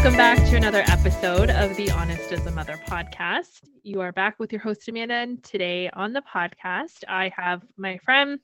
[0.00, 3.60] Welcome back to another episode of the Honest as a Mother podcast.
[3.82, 5.12] You are back with your host, Amanda.
[5.12, 8.40] And today on the podcast, I have my friend,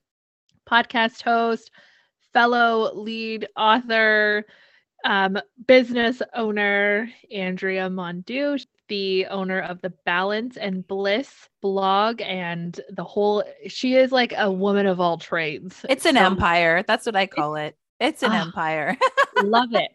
[0.70, 1.70] podcast host,
[2.34, 4.45] fellow lead author,
[5.06, 13.05] um, business owner, Andrea Mondoux, the owner of the Balance and Bliss blog and the
[13.05, 15.86] whole, she is like a woman of all trades.
[15.88, 16.84] It's an so, empire.
[16.86, 17.78] That's what I call it.
[17.98, 18.98] It's an uh, empire.
[19.42, 19.91] love it.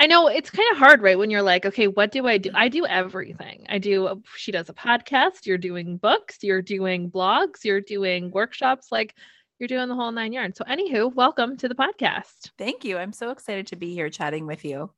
[0.00, 1.18] I know it's kind of hard, right?
[1.18, 2.50] When you're like, okay, what do I do?
[2.54, 3.66] I do everything.
[3.68, 8.30] I do, a, she does a podcast, you're doing books, you're doing blogs, you're doing
[8.30, 8.88] workshops.
[8.90, 9.14] Like,
[9.58, 10.58] you're doing the whole nine yards.
[10.58, 12.50] So, anywho, welcome to the podcast.
[12.58, 12.98] Thank you.
[12.98, 14.90] I'm so excited to be here chatting with you.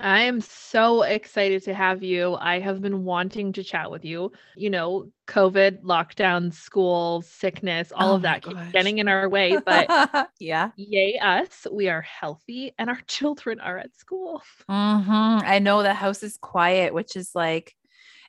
[0.00, 2.34] I am so excited to have you.
[2.34, 4.32] I have been wanting to chat with you.
[4.56, 9.58] You know, COVID, lockdown, school, sickness, all oh of that keeps getting in our way.
[9.64, 11.66] But yeah, yay us.
[11.70, 14.42] We are healthy and our children are at school.
[14.68, 15.46] Mm-hmm.
[15.46, 17.74] I know the house is quiet, which is like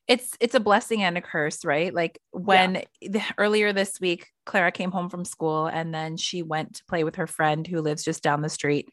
[0.07, 1.93] it's it's a blessing and a curse, right?
[1.93, 3.09] Like when yeah.
[3.09, 7.05] the, earlier this week, Clara came home from school and then she went to play
[7.05, 8.89] with her friend who lives just down the street.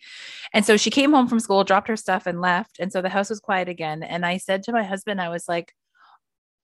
[0.55, 2.78] And so she came home from school, dropped her stuff, and left.
[2.78, 4.05] And so the house was quiet again.
[4.05, 5.75] And I said to my husband, I was like,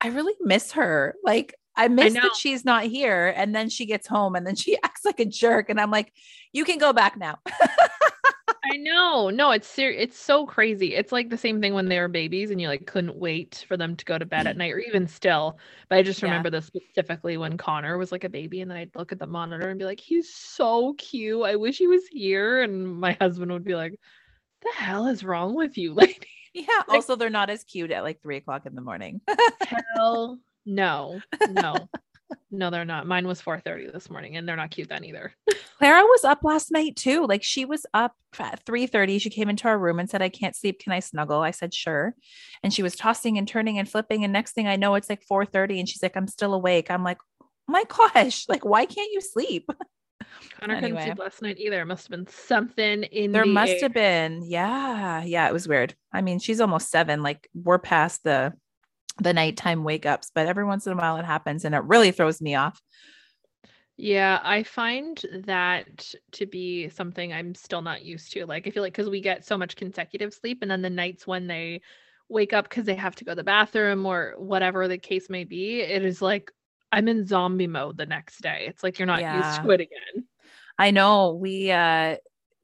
[0.01, 1.17] I really miss her.
[1.25, 3.33] Like I miss I that she's not here.
[3.37, 5.71] And then she gets home and then she acts like a jerk.
[5.71, 6.13] And I'm like,
[6.53, 7.39] you can go back now.
[8.73, 9.31] I know.
[9.31, 10.95] No, it's ser- it's so crazy.
[10.95, 13.77] It's like the same thing when they were babies and you like couldn't wait for
[13.77, 14.59] them to go to bed at mm.
[14.59, 15.59] night or even still.
[15.89, 16.59] But I just remember yeah.
[16.59, 19.69] this specifically when Connor was like a baby and then I'd look at the monitor
[19.69, 21.43] and be like, he's so cute.
[21.45, 22.63] I wish he was here.
[22.63, 23.99] And my husband would be like,
[24.63, 26.19] the hell is wrong with you, lady?
[26.55, 26.67] Yeah.
[26.89, 29.21] Like, also, they're not as cute at like three o'clock in the morning.
[29.95, 31.21] hell no.
[31.51, 31.89] No.
[32.51, 33.07] No, they're not.
[33.07, 35.33] Mine was 4:30 this morning and they're not cute then either.
[35.79, 37.27] Clara was up last night too.
[37.27, 39.21] Like she was up at 3:30.
[39.21, 40.81] She came into our room and said, "I can't sleep.
[40.81, 42.15] Can I snuggle?" I said, "Sure."
[42.63, 45.23] And she was tossing and turning and flipping and next thing I know it's like
[45.31, 49.13] 4:30 and she's like, "I'm still awake." I'm like, oh "My gosh, like why can't
[49.13, 49.69] you sleep?"
[50.61, 50.91] Connor anyway.
[50.91, 51.81] couldn't sleep last night either.
[51.83, 53.79] It must have been something in there the must air.
[53.83, 54.43] have been.
[54.45, 55.23] Yeah.
[55.23, 55.95] Yeah, it was weird.
[56.13, 57.23] I mean, she's almost 7.
[57.23, 58.55] Like we're past the
[59.19, 62.11] the nighttime wake ups, but every once in a while it happens and it really
[62.11, 62.81] throws me off.
[63.97, 68.45] Yeah, I find that to be something I'm still not used to.
[68.45, 71.27] Like, I feel like because we get so much consecutive sleep, and then the nights
[71.27, 71.81] when they
[72.29, 75.45] wake up because they have to go to the bathroom or whatever the case may
[75.45, 76.53] be, it is like
[76.93, 78.67] I'm in zombie mode the next day.
[78.69, 79.49] It's like you're not yeah.
[79.49, 80.27] used to it again.
[80.79, 81.33] I know.
[81.35, 82.17] We, uh,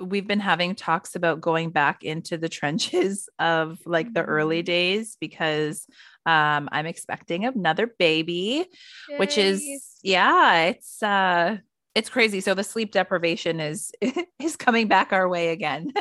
[0.03, 4.67] we've been having talks about going back into the trenches of like the early mm-hmm.
[4.67, 5.87] days because
[6.27, 8.67] um, I'm expecting another baby,
[9.09, 9.19] Yay.
[9.19, 9.65] which is
[10.03, 11.59] yeah, it's uh
[11.95, 12.41] it's crazy.
[12.41, 13.93] So the sleep deprivation is
[14.41, 15.93] is coming back our way again.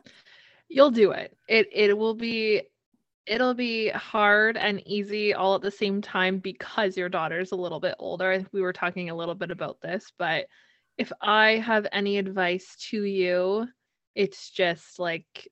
[0.68, 1.36] You'll do it.
[1.48, 2.62] It it will be
[3.26, 7.80] it'll be hard and easy all at the same time because your daughter's a little
[7.80, 8.44] bit older.
[8.52, 10.46] We were talking a little bit about this, but
[10.98, 13.66] if I have any advice to you,
[14.14, 15.48] it's just like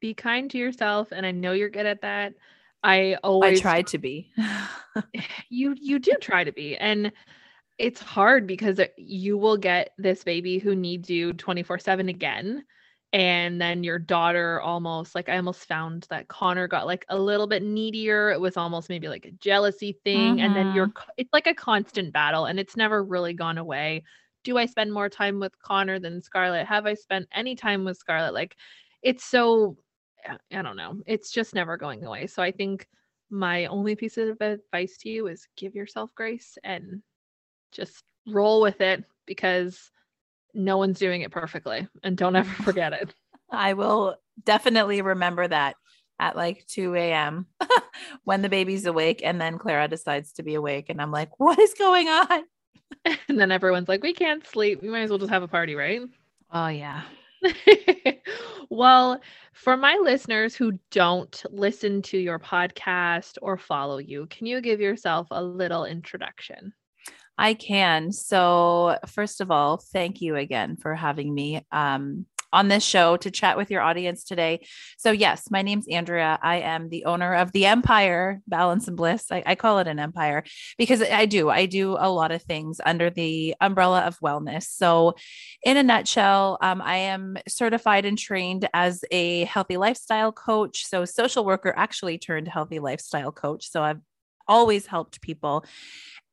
[0.00, 2.34] be kind to yourself and I know you're good at that
[2.82, 4.32] I always I try to be.
[5.50, 6.76] you you do try to be.
[6.76, 7.12] And
[7.78, 12.64] it's hard because you will get this baby who needs you 24/7 again
[13.12, 17.46] and then your daughter almost like I almost found that Connor got like a little
[17.46, 18.30] bit needier.
[18.30, 20.44] It was almost maybe like a jealousy thing mm-hmm.
[20.44, 21.10] and then you're mm-hmm.
[21.16, 24.04] it's like a constant battle and it's never really gone away.
[24.48, 26.66] Do I spend more time with Connor than Scarlett?
[26.66, 28.32] Have I spent any time with Scarlett?
[28.32, 28.56] Like
[29.02, 29.76] it's so
[30.50, 31.02] I don't know.
[31.04, 32.28] It's just never going away.
[32.28, 32.88] So I think
[33.28, 37.02] my only piece of advice to you is give yourself grace and
[37.72, 39.90] just roll with it because
[40.54, 43.12] no one's doing it perfectly and don't ever forget it.
[43.52, 44.16] I will
[44.46, 45.76] definitely remember that
[46.18, 47.48] at like 2 a.m.
[48.24, 51.58] when the baby's awake and then Clara decides to be awake and I'm like, what
[51.58, 52.44] is going on?
[53.28, 54.82] and then everyone's like, we can't sleep.
[54.82, 56.02] We might as well just have a party, right?
[56.52, 57.02] Oh, yeah.
[58.70, 59.20] well,
[59.52, 64.80] for my listeners who don't listen to your podcast or follow you, can you give
[64.80, 66.72] yourself a little introduction?
[67.36, 68.10] I can.
[68.10, 71.64] So, first of all, thank you again for having me.
[71.70, 74.66] Um, on this show to chat with your audience today.
[74.96, 76.38] So, yes, my name's Andrea.
[76.42, 79.26] I am the owner of the Empire Balance and Bliss.
[79.30, 80.44] I, I, call it an empire
[80.78, 81.50] because I do.
[81.50, 84.64] I do a lot of things under the umbrella of wellness.
[84.64, 85.14] So,
[85.64, 90.86] in a nutshell, um, I am certified and trained as a healthy lifestyle coach.
[90.86, 93.70] So, social worker actually turned healthy lifestyle coach.
[93.70, 94.00] So, I've
[94.46, 95.64] always helped people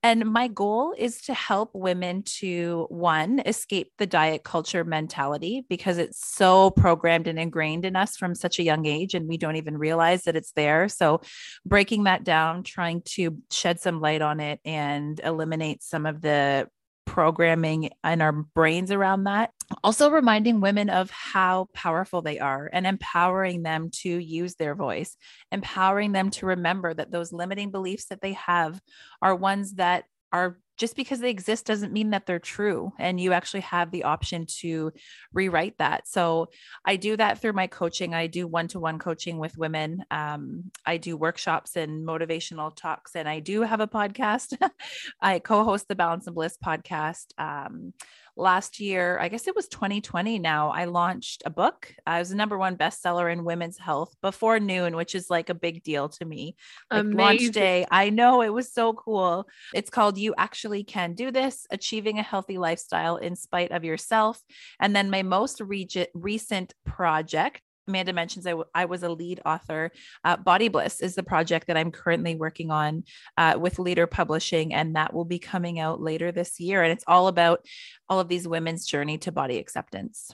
[0.06, 5.98] And my goal is to help women to one, escape the diet culture mentality because
[5.98, 9.56] it's so programmed and ingrained in us from such a young age and we don't
[9.56, 10.90] even realize that it's there.
[10.90, 11.22] So,
[11.66, 16.68] breaking that down, trying to shed some light on it and eliminate some of the
[17.06, 19.52] programming and our brains around that.
[19.84, 25.16] Also, reminding women of how powerful they are and empowering them to use their voice,
[25.52, 28.80] empowering them to remember that those limiting beliefs that they have
[29.22, 32.92] are ones that are just because they exist doesn't mean that they're true.
[33.00, 34.92] And you actually have the option to
[35.33, 36.07] rewrite that.
[36.07, 36.50] So
[36.86, 38.13] I do that through my coaching.
[38.13, 40.04] I do one to one coaching with women.
[40.12, 44.57] Um, I do workshops and motivational talks, and I do have a podcast.
[45.22, 47.27] I co host the Balance and Bliss podcast.
[47.38, 47.94] Um,
[48.38, 51.94] last year, I guess it was 2020 now, I launched a book.
[52.06, 55.54] I was a number one bestseller in women's health before noon, which is like a
[55.54, 56.56] big deal to me.
[56.92, 57.86] Like launch day.
[57.90, 59.48] I know it was so cool.
[59.74, 64.42] It's called You Actually Can Do This Achieving a Healthy Lifestyle in Spite of Yourself.
[64.80, 69.42] And then my most re- recent project Amanda mentions I, w- I was a lead
[69.46, 69.92] author.
[70.24, 73.04] Uh, Body Bliss is the project that I'm currently working on
[73.38, 76.84] uh, with Leader Publishing, and that will be coming out later this year.
[76.84, 77.66] And it's all about
[78.10, 80.32] all of these women's journey to body acceptance.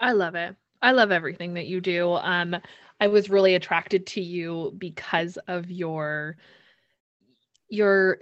[0.00, 0.54] I love it.
[0.82, 2.12] I love everything that you do.
[2.12, 2.56] Um,
[3.00, 6.36] I was really attracted to you because of your
[7.74, 8.18] your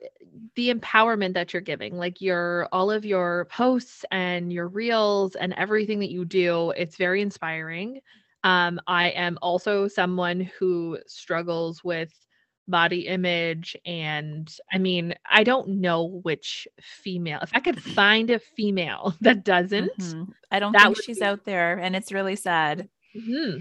[0.57, 5.53] the empowerment that you're giving like your all of your posts and your reels and
[5.55, 8.01] everything that you do it's very inspiring
[8.45, 12.13] um, I am also someone who struggles with
[12.69, 13.77] body image.
[13.85, 19.45] And I mean, I don't know which female, if I could find a female that
[19.45, 20.31] doesn't, mm-hmm.
[20.51, 21.79] I don't think she's be- out there.
[21.79, 22.89] And it's really sad.
[23.17, 23.61] Mm-hmm.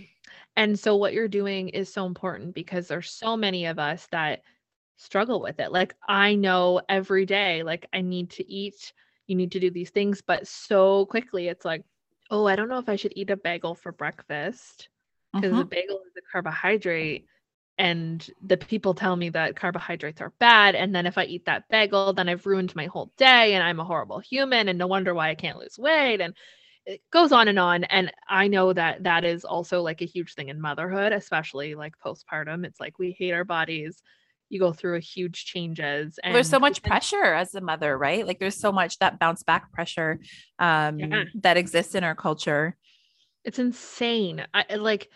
[0.57, 4.41] And so, what you're doing is so important because there's so many of us that
[4.97, 5.71] struggle with it.
[5.71, 8.93] Like, I know every day, like, I need to eat,
[9.27, 11.83] you need to do these things, but so quickly it's like,
[12.29, 14.89] oh, I don't know if I should eat a bagel for breakfast
[15.33, 15.61] because mm-hmm.
[15.61, 17.25] a bagel is a carbohydrate.
[17.77, 20.75] And the people tell me that carbohydrates are bad.
[20.75, 23.79] And then if I eat that bagel, then I've ruined my whole day and I'm
[23.79, 24.69] a horrible human.
[24.69, 26.21] And no wonder why I can't lose weight.
[26.21, 26.35] And
[26.85, 27.83] it goes on and on.
[27.85, 31.97] And I know that that is also like a huge thing in motherhood, especially like
[31.97, 32.65] postpartum.
[32.65, 34.03] It's like we hate our bodies
[34.51, 38.27] you go through a huge changes and there's so much pressure as a mother right
[38.27, 40.19] like there's so much that bounce back pressure
[40.59, 41.24] um yeah.
[41.36, 42.75] that exists in our culture
[43.45, 45.09] it's insane i like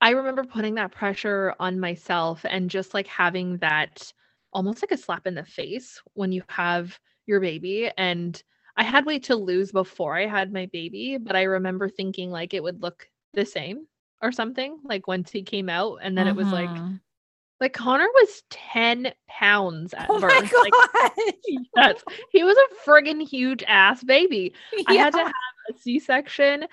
[0.00, 4.12] i remember putting that pressure on myself and just like having that
[4.52, 8.42] almost like a slap in the face when you have your baby and
[8.76, 12.54] i had weight to lose before i had my baby but i remember thinking like
[12.54, 13.86] it would look the same
[14.20, 16.38] or something like once he came out and then mm-hmm.
[16.38, 16.96] it was like mm-hmm.
[17.60, 20.32] Like Connor was 10 pounds at oh birth.
[20.32, 21.10] My God.
[21.26, 21.36] Like,
[21.76, 24.54] yes, he was a friggin' huge ass baby.
[24.72, 24.84] Yeah.
[24.88, 25.32] I had to have
[25.68, 26.66] a C-section.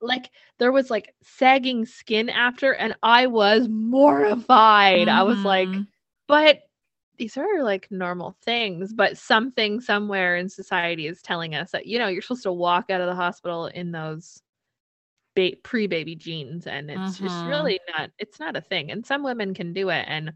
[0.00, 5.06] Like there was like sagging skin after, and I was mortified.
[5.06, 5.18] Mm-hmm.
[5.18, 5.82] I was like, mm-hmm.
[6.26, 6.62] but
[7.18, 12.00] these are like normal things, but something somewhere in society is telling us that, you
[12.00, 14.42] know, you're supposed to walk out of the hospital in those
[15.34, 17.26] ba- pre-baby jeans and it's mm-hmm.
[17.26, 20.32] just really not it's not a thing and some women can do it and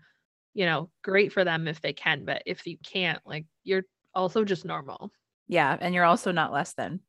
[0.54, 3.84] you know great for them if they can but if you can't like you're
[4.14, 5.12] also just normal.
[5.48, 7.00] Yeah and you're also not less than.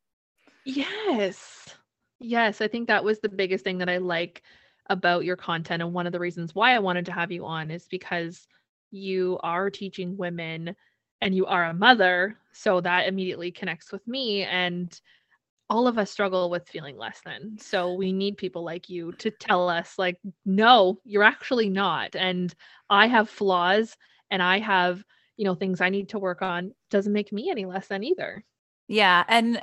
[0.64, 1.64] Yes.
[2.20, 4.42] Yes i think that was the biggest thing that i like
[4.90, 7.70] about your content and one of the reasons why i wanted to have you on
[7.70, 8.46] is because
[8.90, 10.74] you are teaching women
[11.20, 15.00] and you are a mother so that immediately connects with me and
[15.70, 17.58] all of us struggle with feeling less than.
[17.58, 22.16] So we need people like you to tell us, like, no, you're actually not.
[22.16, 22.54] And
[22.88, 23.96] I have flaws
[24.30, 25.04] and I have,
[25.36, 26.72] you know, things I need to work on.
[26.90, 28.44] Doesn't make me any less than either.
[28.90, 29.22] Yeah.
[29.28, 29.62] And,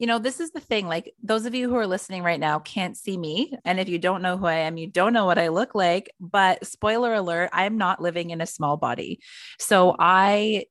[0.00, 2.58] you know, this is the thing like, those of you who are listening right now
[2.58, 3.54] can't see me.
[3.64, 6.10] And if you don't know who I am, you don't know what I look like.
[6.18, 9.20] But spoiler alert, I'm not living in a small body.
[9.60, 10.64] So I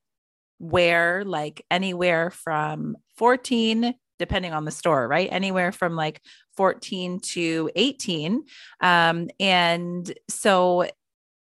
[0.58, 5.30] wear like anywhere from 14 depending on the store, right?
[5.32, 6.20] Anywhere from like
[6.54, 8.44] 14 to 18.
[8.82, 10.86] Um, and so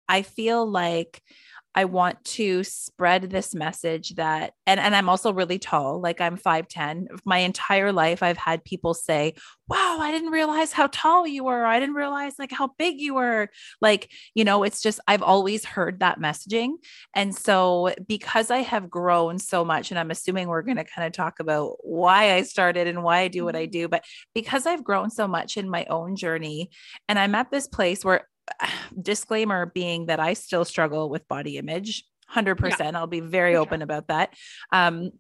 [0.09, 1.23] I feel like
[1.77, 6.39] I want to spread this message that, and, and I'm also really tall, like I'm
[6.39, 7.09] 5'10.
[7.27, 9.35] My entire life, I've had people say,
[9.69, 11.67] Wow, I didn't realize how tall you were.
[11.67, 13.51] I didn't realize like how big you were.
[13.83, 16.75] Like, you know, it's just, I've always heard that messaging.
[17.15, 21.07] And so, because I have grown so much, and I'm assuming we're going to kind
[21.07, 23.73] of talk about why I started and why I do what I mm-hmm.
[23.73, 24.05] do, but
[24.35, 26.71] because I've grown so much in my own journey,
[27.09, 28.27] and I'm at this place where
[29.01, 32.05] disclaimer being that I still struggle with body image.
[32.35, 32.95] 100%.
[32.95, 34.35] I'll be very For open about that.
[34.73, 35.13] Um,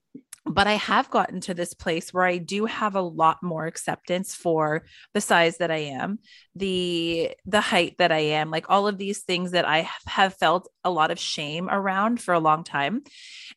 [0.48, 4.34] but I have gotten to this place where I do have a lot more acceptance
[4.34, 6.20] for the size that I am,
[6.54, 10.68] the the height that I am, like all of these things that I have felt
[10.84, 13.02] a lot of shame around for a long time.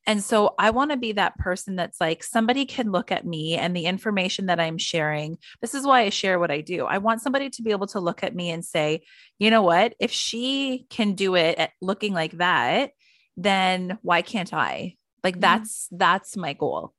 [0.08, 3.56] And so I want to be that person that's like somebody can look at me
[3.56, 5.38] and the information that I'm sharing.
[5.62, 6.86] This is why I share what I do.
[6.86, 9.04] I want somebody to be able to look at me and say,
[9.38, 9.94] "You know what?
[10.00, 12.92] If she can do it at looking like that,
[13.38, 15.42] then why can't I?" Like Mhm.
[15.42, 16.94] that's that's my goal.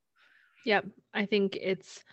[0.67, 0.87] Yep.
[1.15, 2.05] I think it's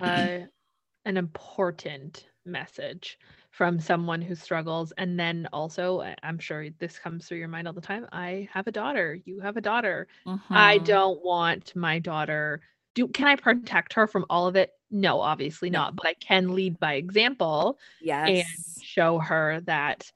[0.00, 0.38] uh,
[1.04, 3.18] an important message
[3.50, 4.92] from someone who struggles.
[4.98, 8.06] And then also, I- I'm sure this comes through your mind all the time.
[8.12, 9.18] I have a daughter.
[9.24, 10.06] You have a daughter.
[10.50, 10.84] I Mhm.
[10.84, 12.60] don't want my daughter.
[12.94, 14.70] Do can I protect her from all of it?
[14.90, 15.80] No, obviously No.
[15.80, 15.96] not.
[15.96, 18.28] But I can lead by example Yes.
[18.76, 20.10] and show her that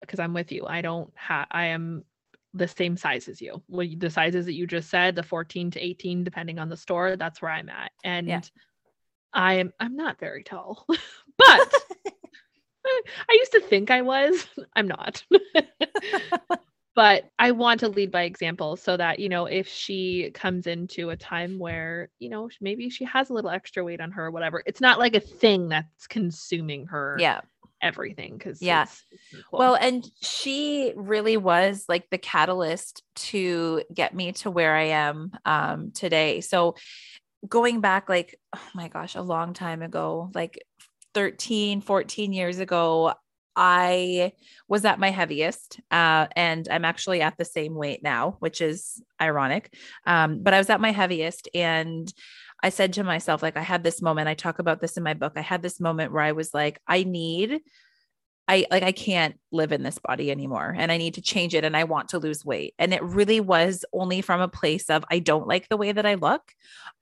[0.00, 0.66] because I'm with you.
[0.66, 1.46] I don't have.
[1.50, 2.04] I am
[2.56, 3.62] the same size as you.
[3.68, 7.16] Well, the sizes that you just said, the 14 to 18, depending on the store,
[7.16, 7.92] that's where I'm at.
[8.04, 8.28] And
[9.32, 9.72] I am.
[9.78, 10.86] I'm not very tall,
[11.38, 11.74] but
[12.86, 14.46] I used to think I was.
[14.76, 15.24] I'm not.
[16.94, 21.10] but I want to lead by example so that, you know, if she comes into
[21.10, 24.30] a time where, you know, maybe she has a little extra weight on her or
[24.30, 27.42] whatever, it's not like a thing that's consuming her yeah.
[27.82, 28.38] Everything.
[28.38, 28.86] Cause Yeah.
[29.50, 29.58] cool.
[29.58, 35.32] Well, and she really was like the catalyst to get me to where I am
[35.44, 36.40] um, today.
[36.40, 36.76] So
[37.46, 40.58] going back, like, oh my gosh, a long time ago, like
[41.14, 43.14] 13, 14 years ago,
[43.56, 44.32] I
[44.68, 49.02] was at my heaviest, uh, and I'm actually at the same weight now, which is
[49.20, 49.74] ironic.
[50.06, 52.12] Um, but I was at my heaviest, and
[52.66, 54.26] I said to myself, like, I had this moment.
[54.26, 55.34] I talk about this in my book.
[55.36, 57.60] I had this moment where I was like, I need
[58.48, 61.64] I like I can't live in this body anymore and I need to change it
[61.64, 62.74] and I want to lose weight.
[62.78, 66.06] And it really was only from a place of I don't like the way that
[66.06, 66.42] I look.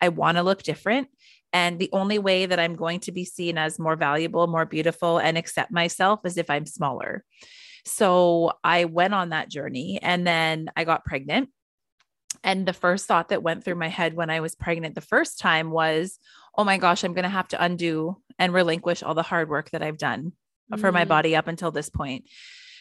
[0.01, 1.09] I want to look different.
[1.53, 5.19] And the only way that I'm going to be seen as more valuable, more beautiful,
[5.19, 7.25] and accept myself is if I'm smaller.
[7.85, 11.51] So I went on that journey and then I got pregnant.
[12.45, 15.41] And the first thought that went through my head when I was pregnant the first
[15.41, 16.19] time was,
[16.57, 19.71] oh my gosh, I'm going to have to undo and relinquish all the hard work
[19.71, 20.33] that I've done
[20.79, 22.29] for my Mm, body up until this point.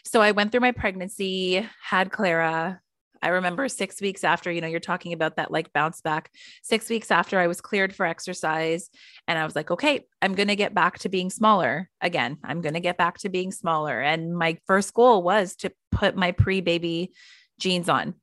[0.05, 2.81] So I went through my pregnancy, had Clara.
[3.21, 6.29] I remember six weeks after, you know, you're talking about that like bounce back.
[6.61, 8.89] Six weeks after I was cleared for exercise,
[9.29, 12.37] and I was like, okay, I'm going to get back to being smaller again.
[12.43, 14.01] I'm going to get back to being smaller.
[14.01, 17.13] And my first goal was to put my pre baby
[17.59, 18.15] jeans on.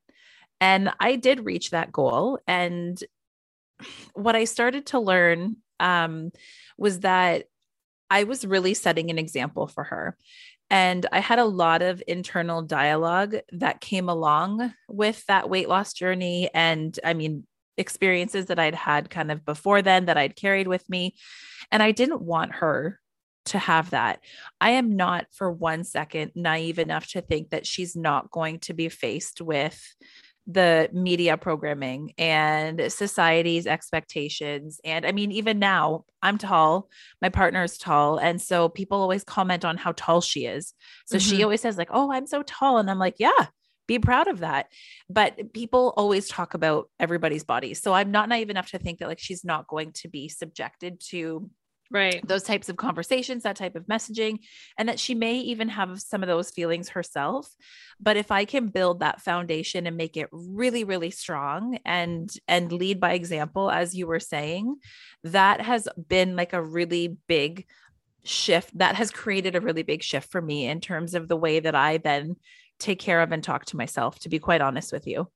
[0.61, 2.39] And I did reach that goal.
[2.47, 3.03] And
[4.13, 6.31] what I started to learn um,
[6.77, 7.45] was that
[8.09, 10.15] I was really setting an example for her.
[10.69, 15.93] And I had a lot of internal dialogue that came along with that weight loss
[15.93, 16.49] journey.
[16.53, 17.45] And I mean,
[17.77, 21.15] experiences that I'd had kind of before then that I'd carried with me.
[21.71, 22.99] And I didn't want her
[23.45, 24.19] to have that.
[24.59, 28.73] I am not for one second naive enough to think that she's not going to
[28.73, 29.81] be faced with
[30.47, 34.79] the media programming and society's expectations.
[34.83, 36.89] And I mean, even now, I'm tall,
[37.21, 38.17] my partner is tall.
[38.17, 40.73] And so people always comment on how tall she is.
[41.05, 41.43] So she Mhm.
[41.43, 42.77] always says, like, oh, I'm so tall.
[42.77, 43.47] And I'm like, yeah,
[43.87, 44.67] be proud of that.
[45.09, 47.73] But people always talk about everybody's body.
[47.73, 50.99] So I'm not naive enough to think that like she's not going to be subjected
[51.09, 51.49] to
[51.91, 52.25] Right.
[52.25, 54.39] those types of conversations, that type of messaging,
[54.77, 57.53] and that she may even have some of those feelings herself.
[57.99, 62.71] But if I can build that foundation and make it really, really strong and and
[62.71, 64.77] lead by example, as you were saying,
[65.25, 67.67] that has been like a really big
[68.23, 68.77] shift.
[68.77, 71.75] That has created a really big shift for me in terms of the way that
[71.75, 72.37] I then
[72.79, 75.27] take care of and talk to myself, to be quite honest with you.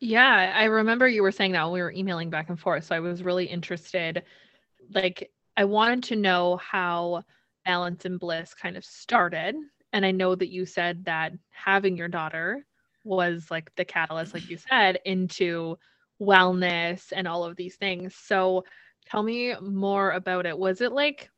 [0.00, 2.84] Yeah, I remember you were saying that when we were emailing back and forth.
[2.84, 4.22] So I was really interested.
[4.90, 7.24] Like, I wanted to know how
[7.64, 9.56] Balance and Bliss kind of started.
[9.92, 12.64] And I know that you said that having your daughter
[13.04, 15.76] was like the catalyst, like you said, into
[16.22, 18.14] wellness and all of these things.
[18.14, 18.64] So
[19.06, 20.56] tell me more about it.
[20.56, 21.28] Was it like,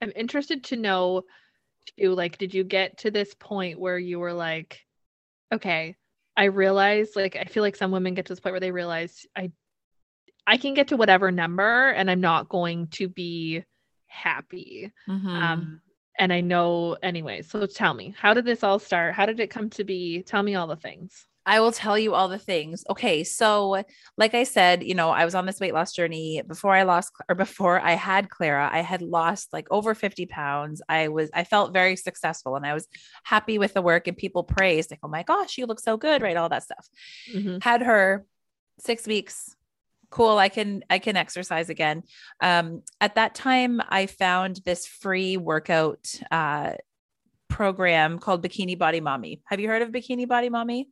[0.00, 1.22] I'm interested to know,
[1.98, 4.86] too, like, did you get to this point where you were like,
[5.52, 5.96] okay,
[6.36, 9.26] I realize like I feel like some women get to this point where they realize
[9.34, 9.50] I
[10.46, 13.64] I can get to whatever number and I'm not going to be
[14.06, 14.92] happy.
[15.08, 15.26] Mhm.
[15.26, 15.80] Um
[16.18, 17.42] and I know anyway.
[17.42, 19.14] So tell me, how did this all start?
[19.14, 20.22] How did it come to be?
[20.22, 21.26] Tell me all the things.
[21.48, 22.82] I will tell you all the things.
[22.90, 23.22] Okay.
[23.22, 23.84] So,
[24.16, 27.12] like I said, you know, I was on this weight loss journey before I lost
[27.28, 28.68] or before I had Clara.
[28.70, 30.82] I had lost like over 50 pounds.
[30.88, 32.88] I was, I felt very successful and I was
[33.22, 36.20] happy with the work and people praised, like, oh my gosh, you look so good,
[36.20, 36.36] right?
[36.36, 36.88] All that stuff.
[37.32, 37.58] Mm-hmm.
[37.60, 38.26] Had her
[38.80, 39.54] six weeks.
[40.16, 40.38] Cool.
[40.38, 42.02] I can, I can exercise again.
[42.40, 46.72] Um, at that time, I found this free workout uh,
[47.48, 49.42] program called Bikini Body Mommy.
[49.44, 50.88] Have you heard of Bikini Body Mommy?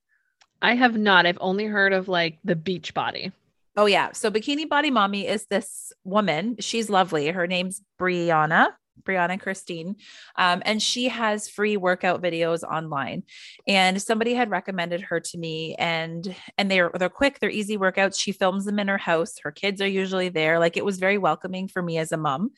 [0.60, 1.24] I have not.
[1.24, 3.32] I've only heard of like the beach body.
[3.78, 4.12] Oh yeah.
[4.12, 6.56] So Bikini Body Mommy is this woman.
[6.60, 7.28] She's lovely.
[7.28, 8.72] Her name's Brianna.
[9.02, 9.96] Brianna Christine.
[10.36, 13.24] Um, and she has free workout videos online.
[13.66, 18.18] And somebody had recommended her to me and and they're they're quick, they're easy workouts.
[18.18, 19.36] She films them in her house.
[19.42, 20.58] Her kids are usually there.
[20.58, 22.50] Like it was very welcoming for me as a mom.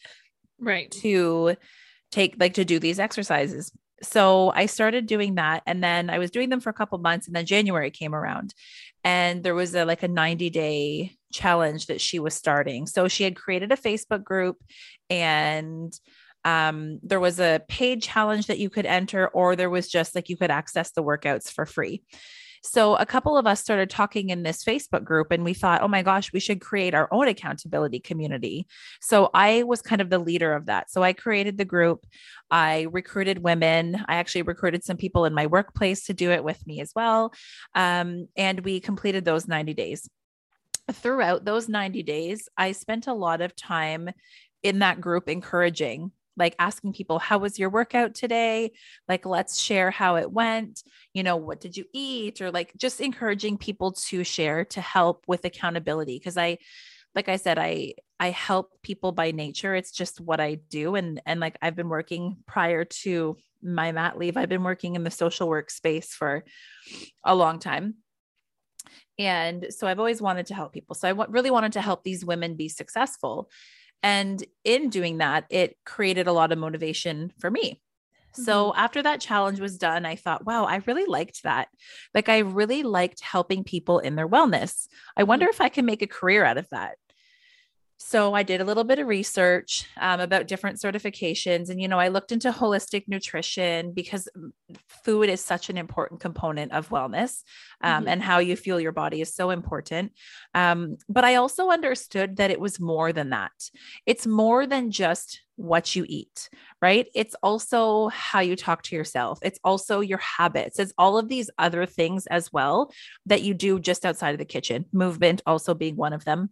[0.59, 0.91] Right.
[1.03, 1.57] To
[2.11, 6.31] take like to do these exercises so I started doing that and then I was
[6.31, 8.55] doing them for a couple months and then January came around
[9.05, 12.87] and there was a like a 90 day challenge that she was starting.
[12.87, 14.63] So she had created a Facebook group
[15.09, 15.99] and
[16.47, 20.29] um, there was a paid challenge that you could enter or there was just like
[20.29, 22.05] you could access the workouts for free.
[22.63, 25.89] So a couple of us started talking in this Facebook group and we thought, oh
[25.89, 28.67] my gosh, we should create our own accountability community.
[29.01, 30.91] So I was kind of the leader of that.
[30.91, 32.07] So I created the group.
[32.49, 34.05] I recruited women.
[34.07, 37.33] I actually recruited some people in my workplace to do it with me as well.
[37.75, 40.09] Um, and we completed those 90 days.
[40.93, 44.11] Throughout those 90 days, I spent a lot of time
[44.63, 48.73] in that group encouraging like asking people how was your workout today?
[49.09, 50.83] Like let's share how it went.
[51.15, 52.41] You know what did you eat?
[52.41, 56.19] Or like just encouraging people to share to help with accountability.
[56.19, 56.59] Because i
[57.15, 59.75] like i said i i help people by nature.
[59.75, 60.95] It's just what i do.
[60.95, 65.03] And and like i've been working prior to my mat leave i've been working in
[65.03, 66.45] the social work space for
[67.25, 67.95] a long time.
[69.19, 70.95] And so i've always wanted to help people.
[70.95, 73.49] So i w- really wanted to help these women be successful
[74.03, 77.81] and in doing that, it created a lot of motivation for me.
[78.33, 78.79] So mm-hmm.
[78.79, 81.69] after that challenge was done, I thought, wow, I really liked that.
[82.15, 84.87] Like, I really liked helping people in their wellness.
[85.17, 86.97] I wonder if I can make a career out of that.
[87.99, 91.71] So I did a little bit of research um, about different certifications.
[91.71, 94.29] And, you know, I looked into holistic nutrition because
[95.05, 97.43] food is such an important component of wellness
[97.81, 98.09] um, mm-hmm.
[98.09, 100.13] and how you feel your body is so important.
[100.55, 103.53] Um, but I also understood that it was more than that.
[104.05, 106.51] It's more than just what you eat,
[106.83, 107.09] right?
[107.15, 109.39] It's also how you talk to yourself.
[109.41, 110.79] It's also your habits.
[110.79, 112.93] It's all of these other things as well
[113.25, 116.51] that you do just outside of the kitchen, movement also being one of them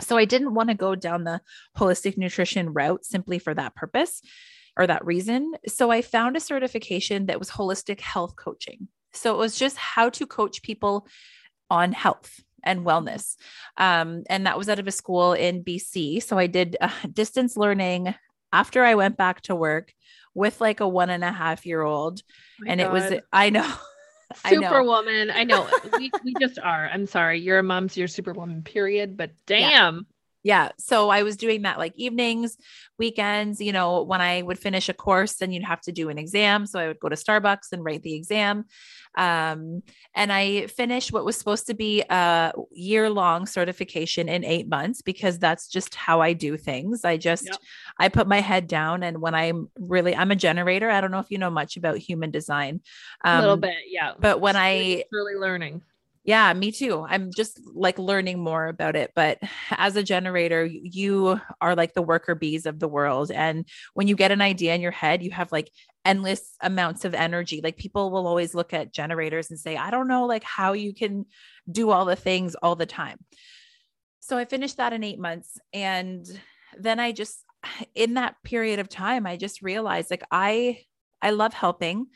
[0.00, 1.40] so I didn't want to go down the
[1.76, 4.22] holistic nutrition route simply for that purpose
[4.76, 5.54] or that reason.
[5.66, 8.88] So I found a certification that was holistic health coaching.
[9.12, 11.06] So it was just how to coach people
[11.70, 13.36] on health and wellness.
[13.76, 16.22] Um, and that was out of a school in BC.
[16.22, 18.14] So I did uh, distance learning
[18.52, 19.92] after I went back to work
[20.34, 22.22] with like a one and a half year old.
[22.62, 22.86] Oh and God.
[22.86, 23.70] it was, I know.
[24.34, 25.30] Superwoman.
[25.30, 25.66] I know.
[25.66, 25.98] I know.
[25.98, 26.88] we, we just are.
[26.92, 27.40] I'm sorry.
[27.40, 29.16] You're a mom's your superwoman, period.
[29.16, 29.70] But damn.
[29.96, 30.00] Yeah
[30.42, 32.56] yeah so i was doing that like evenings
[32.98, 36.18] weekends you know when i would finish a course then you'd have to do an
[36.18, 38.64] exam so i would go to starbucks and write the exam
[39.16, 39.82] um,
[40.14, 45.02] and i finished what was supposed to be a year long certification in eight months
[45.02, 47.04] because that's just how i do things.
[47.04, 47.56] I just yep.
[47.98, 51.18] i put my head down and when i'm really i'm a generator i don't know
[51.18, 52.80] if you know much about human design
[53.24, 54.12] um, a little bit yeah.
[54.18, 55.82] but when i really learning
[56.28, 57.06] yeah, me too.
[57.08, 59.12] I'm just like learning more about it.
[59.16, 59.38] But
[59.70, 63.30] as a generator, you are like the worker bees of the world.
[63.30, 65.70] And when you get an idea in your head, you have like
[66.04, 67.62] endless amounts of energy.
[67.64, 70.92] Like people will always look at generators and say, I don't know, like how you
[70.92, 71.24] can
[71.72, 73.16] do all the things all the time.
[74.20, 75.56] So I finished that in eight months.
[75.72, 76.26] And
[76.78, 77.42] then I just,
[77.94, 80.80] in that period of time, I just realized like I,
[81.22, 82.08] I love helping.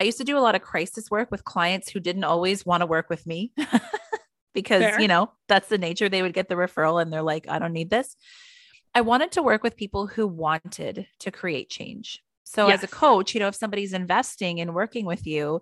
[0.00, 2.80] I used to do a lot of crisis work with clients who didn't always want
[2.80, 3.52] to work with me
[4.54, 5.00] because, Fair.
[5.00, 6.08] you know, that's the nature.
[6.08, 8.16] They would get the referral and they're like, I don't need this.
[8.94, 12.20] I wanted to work with people who wanted to create change.
[12.44, 12.78] So, yes.
[12.78, 15.60] as a coach, you know, if somebody's investing in working with you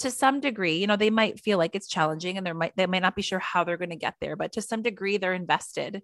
[0.00, 2.86] to some degree, you know, they might feel like it's challenging and they might they
[2.86, 5.32] might not be sure how they're going to get there, but to some degree, they're
[5.32, 6.02] invested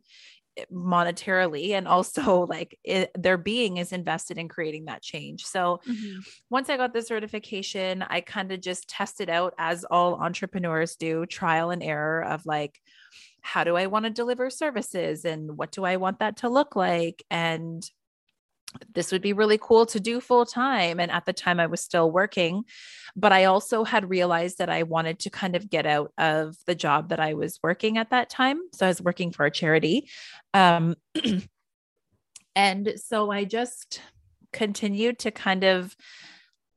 [0.73, 5.45] monetarily and also like it, their being is invested in creating that change.
[5.45, 6.21] So mm-hmm.
[6.51, 11.27] once I got the certification, I kind of just tested out as all entrepreneurs do,
[11.27, 12.79] trial and error of like
[13.41, 16.77] how do I want to deliver services and what do I want that to look
[16.77, 17.85] like and
[18.93, 21.01] this would be really cool to do full time.
[21.01, 22.65] And at the time, I was still working,
[23.17, 26.75] but I also had realized that I wanted to kind of get out of the
[26.75, 28.61] job that I was working at that time.
[28.73, 30.09] So I was working for a charity.
[30.53, 30.97] Um,
[32.57, 34.01] and so I just
[34.53, 35.97] continued to kind of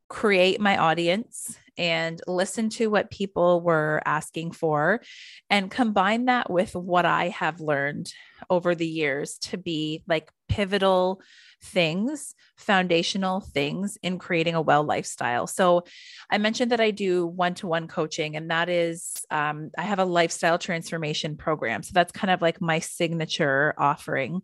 [0.08, 5.00] create my audience and listen to what people were asking for
[5.48, 8.12] and combine that with what I have learned
[8.50, 11.22] over the years to be like pivotal
[11.62, 15.46] things, foundational things in creating a well lifestyle.
[15.46, 15.84] So,
[16.30, 19.98] I mentioned that I do one to one coaching, and that is, um, I have
[19.98, 21.82] a lifestyle transformation program.
[21.82, 24.42] So, that's kind of like my signature offering.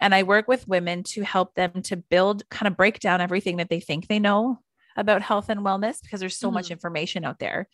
[0.00, 3.58] And I work with women to help them to build, kind of break down everything
[3.58, 4.58] that they think they know
[4.96, 6.54] about health and wellness because there's so mm-hmm.
[6.54, 7.68] much information out there.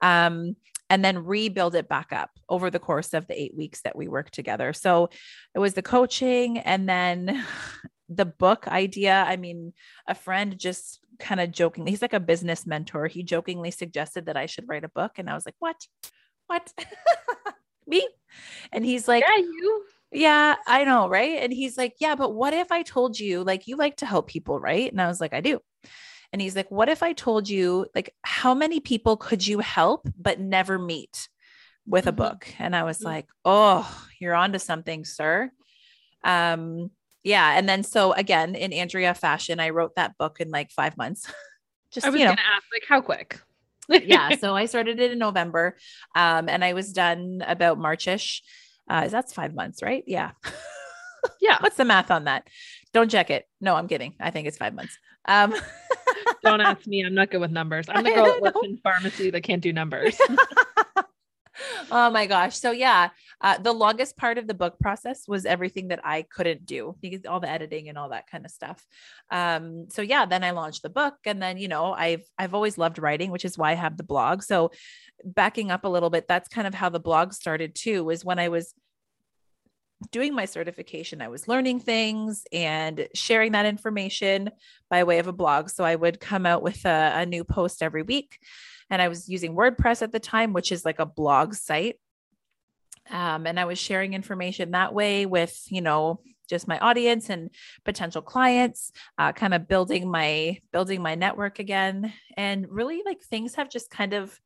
[0.00, 0.56] Um,
[0.90, 4.08] and then rebuild it back up over the course of the eight weeks that we
[4.08, 4.72] work together.
[4.72, 5.08] So
[5.54, 7.44] it was the coaching and then
[8.08, 9.24] the book idea.
[9.26, 9.72] I mean,
[10.08, 13.06] a friend just kind of joking, he's like a business mentor.
[13.06, 15.12] He jokingly suggested that I should write a book.
[15.16, 15.76] And I was like, what?
[16.48, 16.72] What?
[17.86, 18.06] Me?
[18.72, 19.84] And he's like, Yeah, you.
[20.12, 21.40] Yeah, I know, right?
[21.40, 24.26] And he's like, Yeah, but what if I told you, like, you like to help
[24.28, 24.90] people, right?
[24.90, 25.60] And I was like, I do.
[26.32, 30.08] And he's like, What if I told you, like, how many people could you help
[30.18, 31.28] but never meet
[31.86, 32.16] with a mm-hmm.
[32.16, 32.54] book?
[32.58, 33.88] And I was like, Oh,
[34.20, 35.50] you're onto something, sir.
[36.24, 36.90] Um,
[37.22, 37.58] yeah.
[37.58, 41.30] And then so again, in Andrea fashion, I wrote that book in like five months.
[41.92, 43.40] Just I was you know, gonna ask, like, how quick?
[43.88, 44.36] yeah.
[44.40, 45.76] So I started it in November.
[46.14, 48.42] Um, and I was done about Marchish.
[48.88, 50.04] Uh, that's five months, right?
[50.06, 50.30] Yeah.
[51.40, 51.58] yeah.
[51.60, 52.46] What's the math on that?
[52.92, 53.46] Don't check it.
[53.60, 54.14] No, I'm kidding.
[54.20, 54.96] I think it's five months.
[55.26, 55.54] Um,
[56.42, 57.04] Don't ask me.
[57.04, 57.86] I'm not good with numbers.
[57.88, 60.18] I'm the girl that works in pharmacy that can't do numbers.
[61.90, 62.56] oh my gosh.
[62.56, 66.66] So yeah, uh, the longest part of the book process was everything that I couldn't
[66.66, 68.84] do because all the editing and all that kind of stuff.
[69.30, 72.78] Um, so yeah, then I launched the book and then, you know, I've, I've always
[72.78, 74.42] loved writing, which is why I have the blog.
[74.42, 74.72] So
[75.24, 78.38] backing up a little bit, that's kind of how the blog started too, was when
[78.38, 78.74] I was
[80.10, 84.50] doing my certification, I was learning things and sharing that information
[84.88, 85.68] by way of a blog.
[85.68, 88.38] So I would come out with a, a, new post every week.
[88.88, 91.96] And I was using WordPress at the time, which is like a blog site.
[93.10, 97.50] Um, and I was sharing information that way with, you know, just my audience and
[97.84, 102.12] potential clients, uh, kind of building my building my network again.
[102.36, 104.38] And really like things have just kind of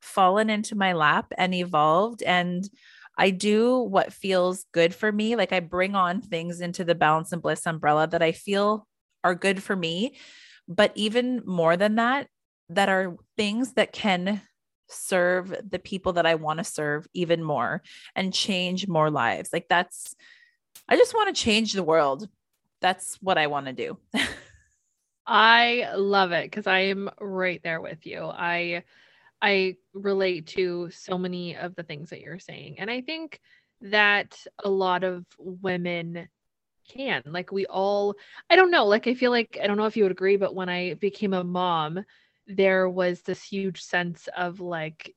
[0.00, 2.22] fallen into my lap and evolved.
[2.22, 2.68] And
[3.16, 5.36] I do what feels good for me.
[5.36, 8.86] Like I bring on things into the balance and bliss umbrella that I feel
[9.22, 10.16] are good for me.
[10.68, 12.28] But even more than that,
[12.70, 14.40] that are things that can
[14.88, 17.82] serve the people that I want to serve even more
[18.14, 19.50] and change more lives.
[19.52, 20.14] Like that's,
[20.88, 22.28] I just want to change the world.
[22.80, 23.98] That's what I want to do.
[25.26, 28.24] I love it because I am right there with you.
[28.24, 28.82] I
[29.42, 32.76] I relate to so many of the things that you're saying.
[32.78, 33.40] And I think
[33.82, 36.28] that a lot of women
[36.88, 37.22] can.
[37.26, 38.14] Like we all
[38.50, 40.54] I don't know, like I feel like I don't know if you would agree, but
[40.54, 42.04] when I became a mom,
[42.46, 45.14] there was this huge sense of like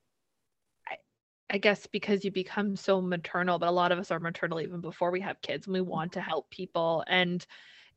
[1.48, 4.80] I, guess because you become so maternal, but a lot of us are maternal even
[4.80, 7.46] before we have kids and we want to help people and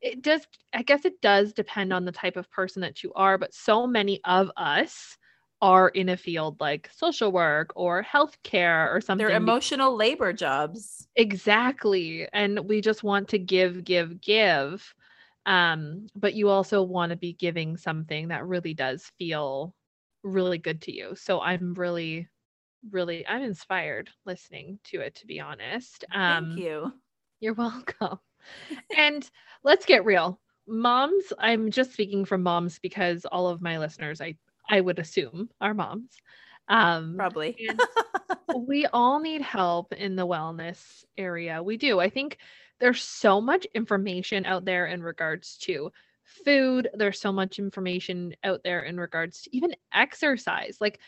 [0.01, 3.37] it does I guess it does depend on the type of person that you are,
[3.37, 5.17] but so many of us
[5.61, 9.27] are in a field like social work or healthcare or something.
[9.27, 11.07] They're emotional labor jobs.
[11.15, 12.27] Exactly.
[12.31, 14.93] And we just want to give, give, give.
[15.45, 19.73] Um, but you also want to be giving something that really does feel
[20.23, 21.15] really good to you.
[21.15, 22.27] So I'm really,
[22.89, 26.05] really, I'm inspired listening to it, to be honest.
[26.13, 26.93] Um, Thank you.
[27.41, 28.19] You're welcome.
[28.95, 29.29] and
[29.63, 34.35] let's get real moms i'm just speaking from moms because all of my listeners i
[34.69, 36.15] I would assume our moms.
[36.67, 37.57] Um, Probably.
[38.55, 41.61] we all need help in the wellness area.
[41.63, 41.99] We do.
[41.99, 42.37] I think
[42.79, 45.91] there's so much information out there in regards to
[46.23, 46.89] food.
[46.93, 50.77] There's so much information out there in regards to even exercise.
[50.79, 50.99] Like,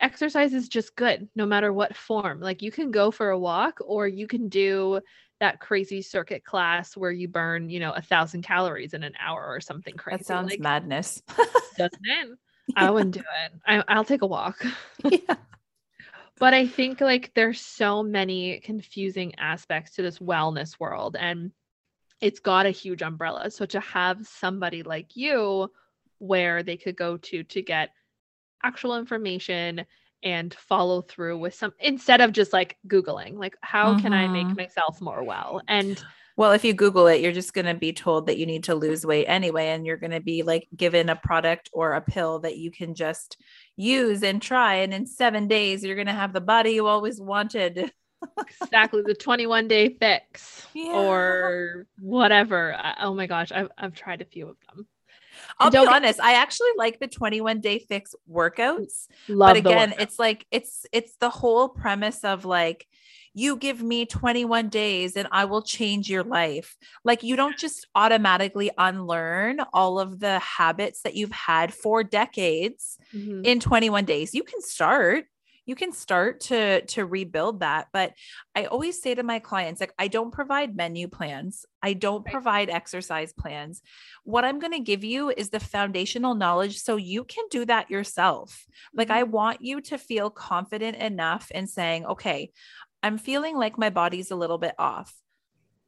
[0.00, 2.40] exercise is just good no matter what form.
[2.40, 5.00] Like, you can go for a walk or you can do
[5.40, 9.44] that crazy circuit class where you burn, you know, a thousand calories in an hour
[9.46, 10.18] or something crazy.
[10.18, 11.22] That sounds like, madness.
[11.76, 12.38] doesn't it?
[12.76, 13.52] I wouldn't do it.
[13.66, 14.64] I, will take a walk.
[15.04, 15.36] yeah.
[16.38, 21.52] But I think like there's so many confusing aspects to this wellness world and
[22.20, 23.50] it's got a huge umbrella.
[23.50, 25.70] So to have somebody like you
[26.18, 27.90] where they could go to to get
[28.62, 29.84] actual information
[30.22, 34.00] and follow through with some instead of just like googling like how mm-hmm.
[34.00, 34.56] can i make mm-hmm.
[34.56, 36.02] myself more well and
[36.36, 38.74] Well, if you Google it, you're just going to be told that you need to
[38.74, 39.68] lose weight anyway.
[39.68, 42.94] And you're going to be like given a product or a pill that you can
[42.94, 43.36] just
[43.76, 44.76] use and try.
[44.76, 47.92] And in seven days, you're going to have the body you always wanted.
[48.62, 49.02] exactly.
[49.02, 50.92] The 21 day fix yeah.
[50.92, 52.76] or whatever.
[53.00, 53.52] oh my gosh.
[53.52, 54.86] I've, I've tried a few of them.
[55.58, 59.08] I'll be honest, I actually like the 21 day fix workouts.
[59.28, 62.86] but again, it's like it's it's the whole premise of like
[63.34, 66.76] you give me 21 days and I will change your life.
[67.04, 72.96] Like you don't just automatically unlearn all of the habits that you've had for decades
[73.12, 73.42] mm-hmm.
[73.44, 74.34] in 21 days.
[74.34, 75.26] You can start
[75.66, 78.12] you can start to to rebuild that but
[78.54, 82.32] i always say to my clients like i don't provide menu plans i don't right.
[82.32, 83.82] provide exercise plans
[84.24, 87.90] what i'm going to give you is the foundational knowledge so you can do that
[87.90, 89.32] yourself like i mm-hmm.
[89.32, 92.50] want you to feel confident enough in saying okay
[93.04, 95.14] I'm feeling like my body's a little bit off.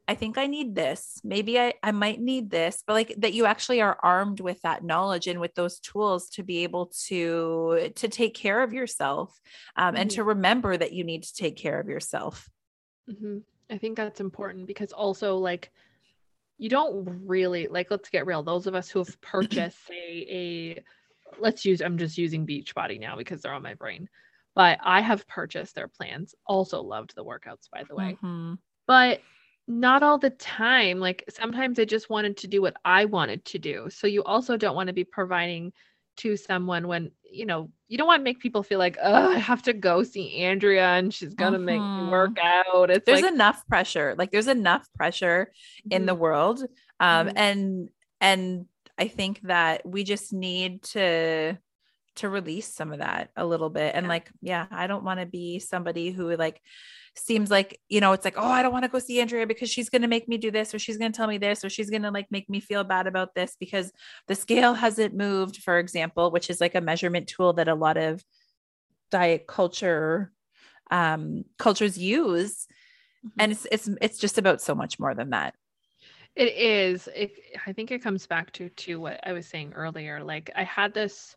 [0.07, 1.19] I think I need this.
[1.25, 4.85] Maybe I, I might need this, but like that you actually are armed with that
[4.85, 9.41] knowledge and with those tools to be able to to take care of yourself
[9.77, 10.03] um, mm-hmm.
[10.03, 10.29] and to mm-hmm.
[10.29, 12.51] remember that you need to take care of yourself.
[13.11, 13.39] Mm-hmm.
[13.71, 15.73] I think that's important because also like
[16.59, 18.43] you don't really like let's get real.
[18.43, 20.85] Those of us who have purchased a a
[21.41, 24.09] let's use I'm just using Beachbody now because they're on my brain
[24.57, 26.35] but I have purchased their plans.
[26.47, 28.17] Also loved the workouts, by the way.
[28.23, 28.55] Mm-hmm.
[28.87, 29.21] But
[29.69, 30.99] not all the time.
[30.99, 33.89] Like sometimes I just wanted to do what I wanted to do.
[33.91, 35.73] So you also don't want to be providing
[36.19, 39.39] to someone when, you know, you don't want to make people feel like, oh, I
[39.39, 41.67] have to go see Andrea and she's gonna mm-hmm.
[41.67, 42.11] make me mm-hmm.
[42.11, 42.91] work out.
[42.91, 44.15] It's there's like- enough pressure.
[44.17, 45.93] Like there's enough pressure mm-hmm.
[45.93, 46.23] in the mm-hmm.
[46.23, 46.63] world.
[46.99, 47.37] Um mm-hmm.
[47.37, 47.89] and
[48.23, 48.67] and
[48.97, 51.59] I think that we just need to
[52.17, 54.11] to release some of that a little bit and yeah.
[54.11, 56.61] like yeah i don't want to be somebody who like
[57.15, 59.71] seems like you know it's like oh i don't want to go see andrea because
[59.71, 61.71] she's going to make me do this or she's going to tell me this or
[61.71, 63.93] she's going to like make me feel bad about this because
[64.29, 67.97] the scale hasn't moved for example which is like a measurement tool that a lot
[67.97, 68.23] of
[69.11, 70.33] diet culture
[70.91, 72.67] um cultures use
[73.25, 73.41] mm-hmm.
[73.41, 75.55] and it's it's it's just about so much more than that
[76.35, 77.33] it is it,
[77.67, 80.93] i think it comes back to to what i was saying earlier like i had
[80.93, 81.35] this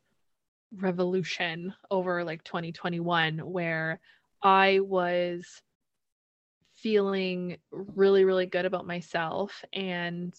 [0.75, 3.99] revolution over like 2021 where
[4.41, 5.61] I was
[6.75, 9.63] feeling really, really good about myself.
[9.73, 10.33] And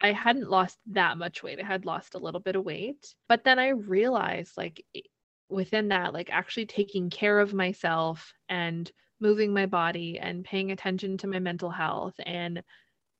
[0.00, 1.60] I hadn't lost that much weight.
[1.60, 3.14] I had lost a little bit of weight.
[3.28, 4.84] But then I realized, like,
[5.48, 11.18] within that, like, actually taking care of myself and moving my body and paying attention
[11.18, 12.62] to my mental health and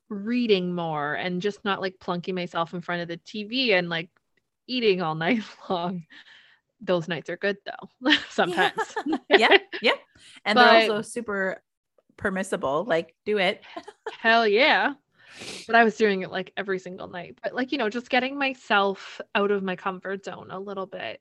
[0.09, 4.09] reading more and just not like plunking myself in front of the TV and like
[4.67, 6.05] eating all night long
[6.81, 8.73] those nights are good though sometimes.
[9.31, 9.57] Yeah.
[9.83, 9.93] Yeah.
[10.45, 11.63] And but, they're also super
[12.17, 13.63] permissible like do it.
[14.19, 14.95] Hell yeah.
[15.67, 17.39] But i was doing it like every single night.
[17.43, 21.21] But like you know just getting myself out of my comfort zone a little bit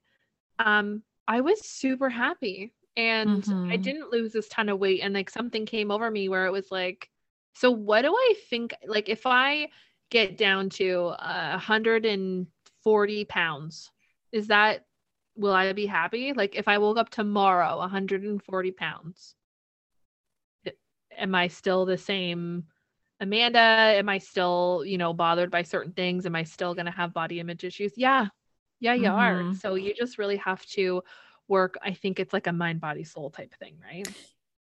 [0.59, 2.73] um i was super happy.
[2.95, 3.71] And mm-hmm.
[3.71, 6.51] i didn't lose this ton of weight and like something came over me where it
[6.51, 7.09] was like
[7.53, 8.73] so what do i think?
[8.85, 9.69] Like if i
[10.09, 13.91] get down to uh, 140 pounds
[14.31, 14.85] is that
[15.37, 16.33] will I be happy?
[16.33, 19.35] Like if I woke up tomorrow 140 pounds,
[21.17, 22.65] am I still the same
[23.19, 23.59] Amanda?
[23.59, 26.25] Am I still, you know, bothered by certain things?
[26.25, 27.93] Am I still going to have body image issues?
[27.95, 28.27] Yeah.
[28.79, 29.49] Yeah, you mm-hmm.
[29.49, 29.55] are.
[29.55, 31.01] So you just really have to
[31.47, 31.77] work.
[31.81, 34.07] I think it's like a mind, body, soul type thing, right?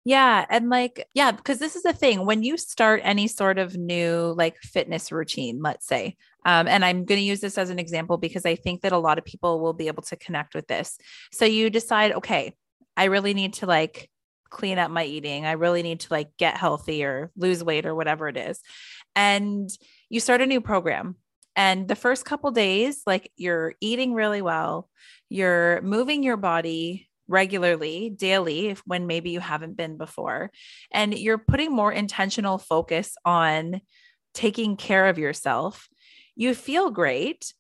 [0.05, 0.45] Yeah.
[0.49, 4.33] And like, yeah, because this is the thing when you start any sort of new
[4.38, 8.17] like fitness routine, let's say, um, and I'm going to use this as an example
[8.17, 10.97] because I think that a lot of people will be able to connect with this.
[11.32, 12.53] So you decide, okay,
[12.95, 14.10] I really need to like
[14.49, 15.45] clean up my eating.
[15.45, 18.60] I really need to like get healthy or lose weight or whatever it is.
[19.15, 19.69] And
[20.10, 21.15] you start a new program.
[21.56, 24.89] And the first couple days, like you're eating really well,
[25.29, 30.51] you're moving your body regularly, daily, if, when maybe you haven't been before.
[30.91, 33.82] And you're putting more intentional focus on
[34.34, 35.88] taking care of yourself.
[36.36, 37.54] You feel great.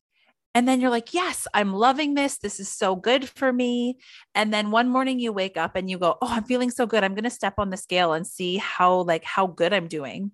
[0.55, 2.37] And then you're like, yes, I'm loving this.
[2.37, 3.97] This is so good for me.
[4.35, 7.03] And then one morning you wake up and you go, oh, I'm feeling so good.
[7.03, 10.31] I'm going to step on the scale and see how, like, how good I'm doing.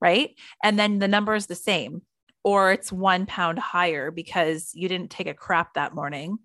[0.00, 0.38] Right.
[0.62, 2.02] And then the number is the same
[2.44, 6.38] or it's one pound higher because you didn't take a crap that morning,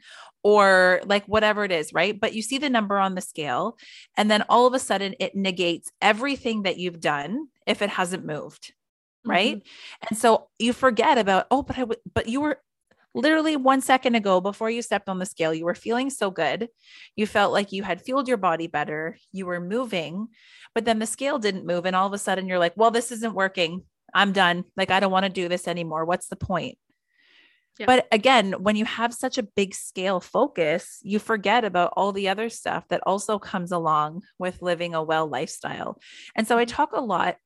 [0.44, 2.20] or like whatever it is, right?
[2.20, 3.78] But you see the number on the scale,
[4.16, 8.26] and then all of a sudden it negates everything that you've done if it hasn't
[8.26, 8.74] moved,
[9.30, 9.58] right?
[9.58, 10.08] Mm-hmm.
[10.10, 12.60] And so you forget about, oh, but I, w- but you were
[13.13, 16.70] literally one second ago before you stepped on the scale, you were feeling so good.
[17.16, 20.28] You felt like you had fueled your body better, you were moving,
[20.76, 21.86] but then the scale didn't move.
[21.86, 23.84] And all of a sudden you're like, well, this isn't working.
[24.13, 24.66] I'm done.
[24.78, 26.06] Like, I don't want to do this anymore.
[26.06, 26.78] What's the point?
[27.80, 27.86] Yeah.
[27.86, 32.30] But again, when you have such a big scale focus, you forget about all the
[32.30, 36.00] other stuff that also comes along with living a well lifestyle.
[36.36, 37.38] And so I talk a lot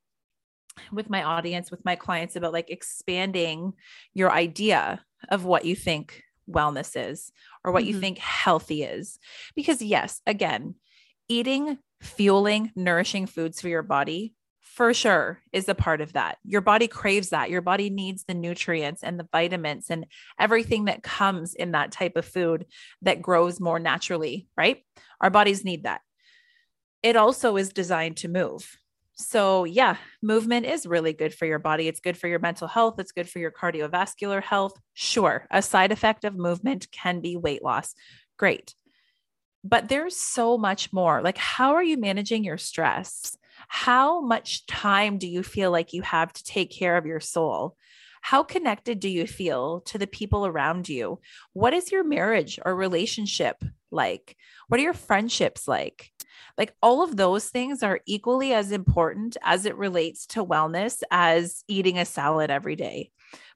[0.91, 3.73] with my audience, with my clients about like expanding
[4.13, 7.31] your idea of what you think wellness is
[7.63, 7.99] or what you Mhm.
[7.99, 9.19] think healthy is.
[9.55, 10.75] Because, yes, again,
[11.27, 16.37] eating fueling, nourishing foods for your body for sure is a part of that.
[16.43, 17.49] Your body craves that.
[17.49, 20.05] Your body needs the nutrients and the vitamins and
[20.39, 22.65] everything that comes in that type of food
[23.01, 24.83] that grows more naturally, right?
[25.19, 26.01] Our bodies need that.
[27.03, 28.77] It also is designed to move.
[29.13, 31.87] So, yeah, movement is really good for your body.
[31.87, 32.99] It's good for your mental health.
[32.99, 34.73] It's good for your cardiovascular health.
[34.93, 37.93] Sure, a side effect of movement can be weight loss.
[38.37, 38.73] Great.
[39.63, 41.21] But there's so much more.
[41.21, 43.37] Like, how are you managing your stress?
[43.67, 47.75] How much time do you feel like you have to take care of your soul?
[48.21, 51.19] How connected do you feel to the people around you?
[51.53, 54.35] What is your marriage or relationship like?
[54.67, 56.11] What are your friendships like?
[56.57, 61.63] Like all of those things are equally as important as it relates to wellness as
[61.67, 63.11] eating a salad every day.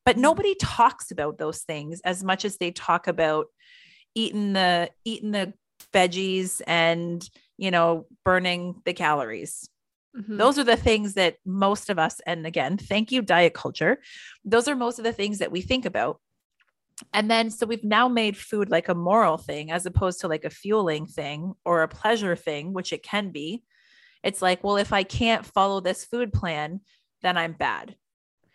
[0.05, 3.47] But nobody talks about those things as much as they talk about
[4.13, 5.53] eating the eating the
[5.93, 9.69] veggies and, you know, burning the calories.
[10.15, 10.37] Mhm.
[10.37, 14.01] Those are the things that most of us, and again, thank you, diet culture.
[14.45, 16.19] Those are most of the things that we think about.
[17.13, 20.45] And then, so we've now made food like a moral thing as opposed to like
[20.45, 23.63] a fueling thing or a pleasure thing, which it can be.
[24.23, 26.81] It's like, well, if I can't follow this food plan,
[27.21, 27.95] then I'm bad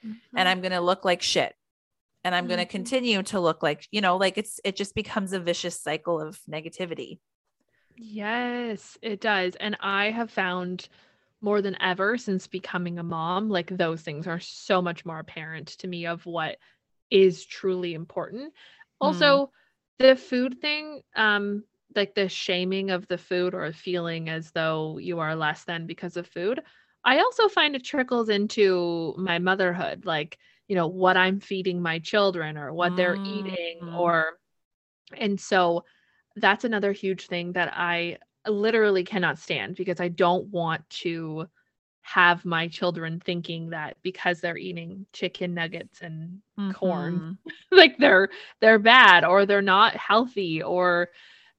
[0.02, 0.46] and Mhm.
[0.46, 1.54] I'm going to look like shit.
[2.22, 5.32] And I'm going to continue to look like, you know, like it's, it just becomes
[5.32, 7.18] a vicious cycle of negativity.
[7.96, 9.56] Yes, it does.
[9.56, 10.88] And I have found
[11.40, 15.68] more than ever since becoming a mom, like those things are so much more apparent
[15.78, 16.58] to me of what
[17.10, 18.52] is truly important.
[19.00, 19.50] Also,
[19.98, 25.18] the food thing, um, like the shaming of the food or feeling as though you
[25.20, 26.60] are less than because of food.
[27.04, 31.98] I also find it trickles into my motherhood, like, you know, what I'm feeding my
[31.98, 33.94] children or what they're eating Mm.
[33.96, 34.38] or
[35.16, 35.84] and so
[36.36, 41.46] that's another huge thing that I literally cannot stand because I don't want to
[42.02, 47.38] have my children thinking that because they're eating chicken nuggets and corn Mhm.
[47.72, 48.28] like they're
[48.60, 51.10] they're bad or they're not healthy or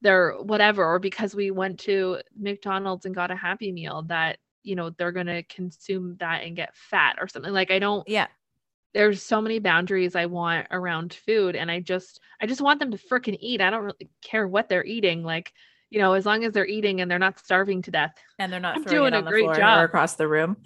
[0.02, 4.76] they're whatever or because we went to McDonald's and got a happy meal that you
[4.76, 8.28] know they're going to consume that and get fat or something like I don't Yeah.
[8.94, 12.92] there's so many boundaries I want around food and I just I just want them
[12.92, 13.62] to freaking eat.
[13.62, 15.54] I don't really care what they're eating like,
[15.92, 18.16] you know, as long as they're eating and they're not starving to death.
[18.40, 19.80] And they're not I'm throwing doing a great job.
[19.80, 20.58] or across the room.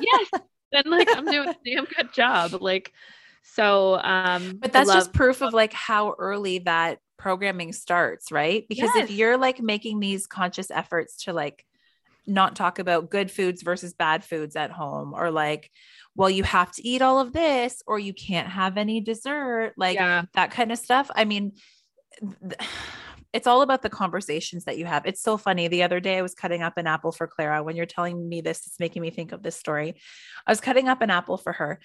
[0.00, 0.30] Yes.
[0.70, 2.52] then like I'm doing a damn good job.
[2.60, 2.92] Like
[3.42, 8.64] so um But that's just proof of like how early that programming starts, right?
[8.68, 11.64] Because if you're like making these conscious efforts to like
[12.28, 15.70] not talk about good foods versus bad foods at home or like
[16.14, 19.94] well you have to eat all of this or you can't have any dessert like
[19.94, 20.22] yeah.
[20.34, 21.52] that kind of stuff i mean
[22.20, 22.68] th-
[23.38, 25.06] it's all about the conversations that you have.
[25.06, 27.76] It's so funny the other day i was cutting up an apple for clara when
[27.76, 29.94] you're telling me this it's making me think of this story.
[30.44, 31.78] I was cutting up an apple for her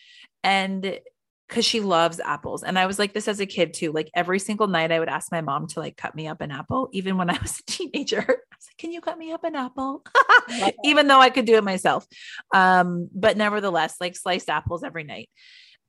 [0.43, 0.99] and
[1.47, 4.39] because she loves apples and i was like this as a kid too like every
[4.39, 7.17] single night i would ask my mom to like cut me up an apple even
[7.17, 8.21] when i was a teenager.
[8.21, 10.03] I was like can you cut me up an apple?
[10.83, 12.07] Even though i could do it myself.
[12.53, 15.29] Um but nevertheless like sliced apples every night.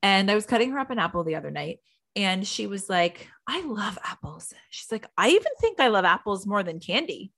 [0.03, 1.79] And i was cutting her up an apple the other night
[2.15, 4.53] and she was like i love apples.
[4.69, 7.31] She's like i even think i love apples more than candy.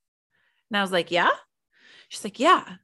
[0.69, 1.31] And i was like yeah?
[2.09, 2.75] She's like yeah.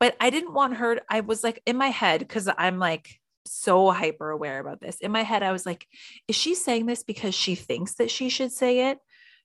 [0.00, 3.90] But i didn't want her i was like in my head because i'm like so
[3.90, 4.96] hyper aware about this.
[5.00, 5.86] In my head i was like
[6.28, 8.98] is she saying this because she thinks that she should say it?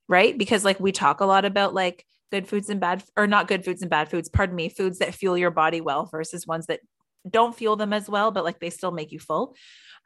[0.08, 0.36] Right?
[0.36, 3.64] Because like we talk a lot about like good foods and bad or not good
[3.64, 6.80] foods and bad foods pardon me foods that fuel your body well versus ones that
[7.28, 9.54] don't fuel them as well but like they still make you full.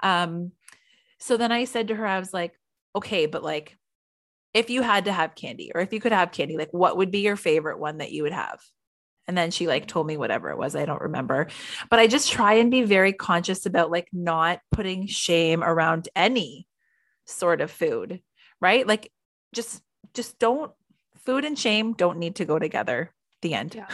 [0.03, 0.53] Um
[1.25, 2.53] so then i said to her i was like
[2.95, 3.77] okay but like
[4.53, 7.11] if you had to have candy or if you could have candy like what would
[7.11, 8.61] be your favorite one that you would have
[9.27, 11.49] and then she like told me whatever it was i don't remember
[11.91, 16.67] but i just try and be very conscious about like not putting shame around any
[17.25, 18.21] sort of food
[18.61, 19.11] right like
[19.55, 20.73] just just don't
[21.25, 23.89] food and shame don't need to go together the end Yeah.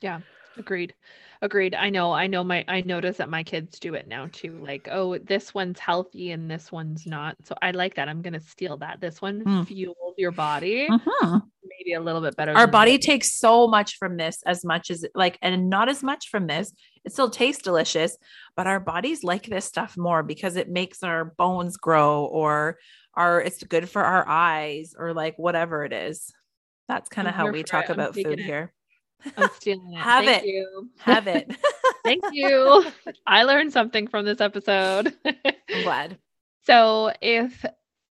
[0.00, 0.20] Yeah.
[0.56, 0.94] Agreed.
[1.42, 1.74] Agreed.
[1.74, 2.12] I know.
[2.12, 4.58] I know my I notice that my kids do it now too.
[4.64, 7.36] Like, oh, this one's healthy and this one's not.
[7.42, 8.08] So I like that.
[8.08, 9.00] I'm gonna steal that.
[9.00, 9.66] This one Mm.
[9.66, 10.88] fuels your body.
[10.88, 11.42] Mhm.
[11.78, 12.52] maybe a little bit better.
[12.56, 16.28] Our body takes so much from this, as much as like, and not as much
[16.28, 16.72] from this.
[17.04, 18.16] It still tastes delicious,
[18.56, 22.78] but our bodies like this stuff more because it makes our bones grow or
[23.14, 26.30] our it's good for our eyes or like whatever it is.
[26.88, 27.90] That's kind of how we talk it.
[27.90, 28.44] about food it.
[28.44, 28.72] here.
[29.36, 29.98] I'm stealing it.
[29.98, 30.48] Have Thank it.
[30.48, 30.90] You.
[30.98, 31.50] Have it.
[32.04, 32.84] Thank you.
[33.26, 35.14] I learned something from this episode.
[35.24, 36.18] I'm glad.
[36.64, 37.64] So, if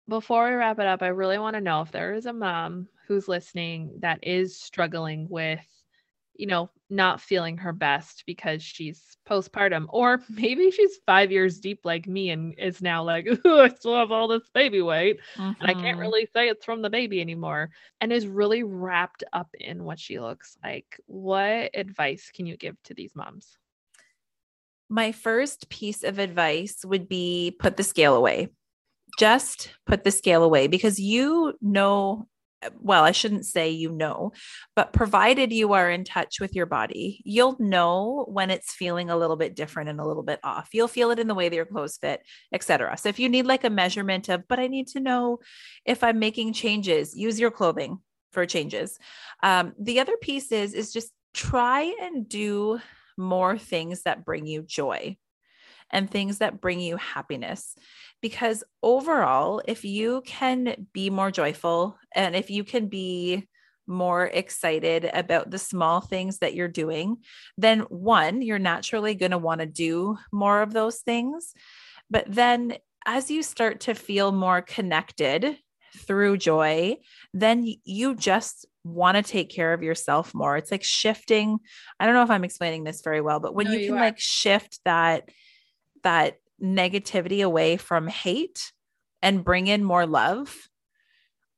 [0.07, 2.87] before we wrap it up, I really want to know if there is a mom
[3.07, 5.65] who's listening that is struggling with,
[6.35, 11.81] you know, not feeling her best because she's postpartum, or maybe she's five years deep
[11.83, 15.51] like me and is now like, Ooh, I still have all this baby weight mm-hmm.
[15.59, 15.99] and I can't mm-hmm.
[15.99, 17.69] really say it's from the baby anymore,
[18.01, 20.99] and is really wrapped up in what she looks like.
[21.05, 23.57] What advice can you give to these moms?
[24.89, 28.49] My first piece of advice would be put the scale away.
[29.19, 32.27] Just put the scale away because you know
[32.79, 34.33] well, I shouldn't say you know,
[34.75, 39.17] but provided you are in touch with your body, you'll know when it's feeling a
[39.17, 40.69] little bit different and a little bit off.
[40.73, 42.21] You'll feel it in the way that your clothes fit,
[42.53, 42.97] etc.
[42.97, 45.39] So if you need like a measurement of, but I need to know
[45.85, 47.99] if I'm making changes, use your clothing
[48.31, 48.97] for changes.
[49.41, 52.79] Um, the other piece is is just try and do
[53.17, 55.17] more things that bring you joy
[55.91, 57.75] and things that bring you happiness.
[58.21, 63.47] Because overall, if you can be more joyful and if you can be
[63.87, 67.17] more excited about the small things that you're doing,
[67.57, 71.53] then one, you're naturally going to want to do more of those things.
[72.09, 75.57] But then as you start to feel more connected
[75.97, 76.97] through joy,
[77.33, 80.57] then you just want to take care of yourself more.
[80.57, 81.57] It's like shifting.
[81.99, 83.97] I don't know if I'm explaining this very well, but when no, you, you can
[83.97, 84.01] are.
[84.01, 85.29] like shift that
[86.03, 88.71] that negativity away from hate
[89.21, 90.55] and bring in more love.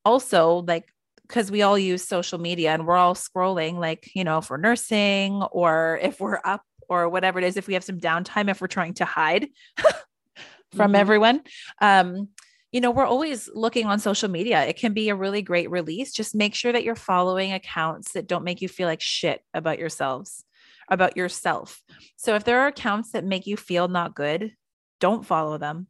[0.04, 0.86] Also, like,
[1.28, 4.58] because we all use social media and we're all scrolling, like, you know, if we're
[4.58, 8.60] nursing or if we're up or whatever it is, if we have some downtime, if
[8.60, 9.48] we're trying to hide
[9.78, 10.96] from mm-hmm.
[10.96, 11.42] everyone.
[11.80, 12.30] Um,
[12.72, 14.64] you know, we're always looking on social media.
[14.64, 16.14] It can be a really great release.
[16.14, 19.78] Just make sure that you're following accounts that don't make you feel like shit about
[19.78, 20.46] yourselves
[20.92, 21.82] about yourself.
[22.18, 24.54] So if there are accounts that make you feel not good,
[25.02, 25.88] don't follow them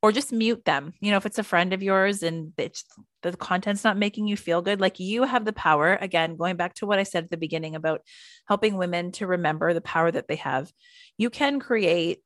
[0.00, 0.94] or just mute them.
[1.00, 4.62] You know, if it's a friend of yours and the content's not making you feel
[4.62, 5.96] good, like you have the power.
[6.00, 8.00] Again, going back to what I said at the beginning about
[8.48, 10.72] helping women to remember the power that they have,
[11.18, 12.22] you can create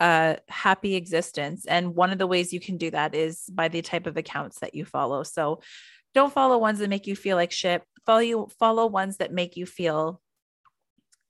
[0.00, 1.64] a happy existence.
[1.64, 4.58] And one of the ways you can do that is by the type of accounts
[4.58, 5.22] that you follow.
[5.22, 5.60] So
[6.14, 7.82] don't follow ones that make you feel like shit.
[8.04, 10.20] Follow you follow ones that make you feel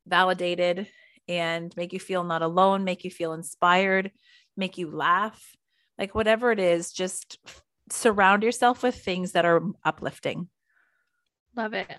[0.06, 0.88] validated
[1.28, 4.10] and make you feel not alone, make you feel inspired,
[4.56, 5.56] make you laugh.
[5.98, 7.38] Like whatever it is, just
[7.90, 10.48] surround yourself with things that are uplifting.
[11.56, 11.98] Love it.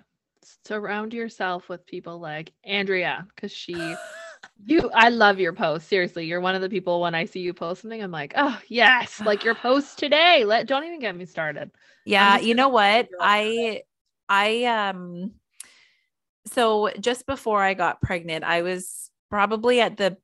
[0.65, 3.73] Surround yourself with people like Andrea because she
[4.65, 5.87] you I love your post.
[5.87, 8.59] Seriously, you're one of the people when I see you post something, I'm like, oh
[8.67, 10.43] yes, like your post today.
[10.43, 11.71] Let don't even get me started.
[12.05, 13.09] Yeah, you know what?
[13.19, 13.83] I
[14.27, 15.31] I um
[16.47, 20.17] so just before I got pregnant, I was probably at the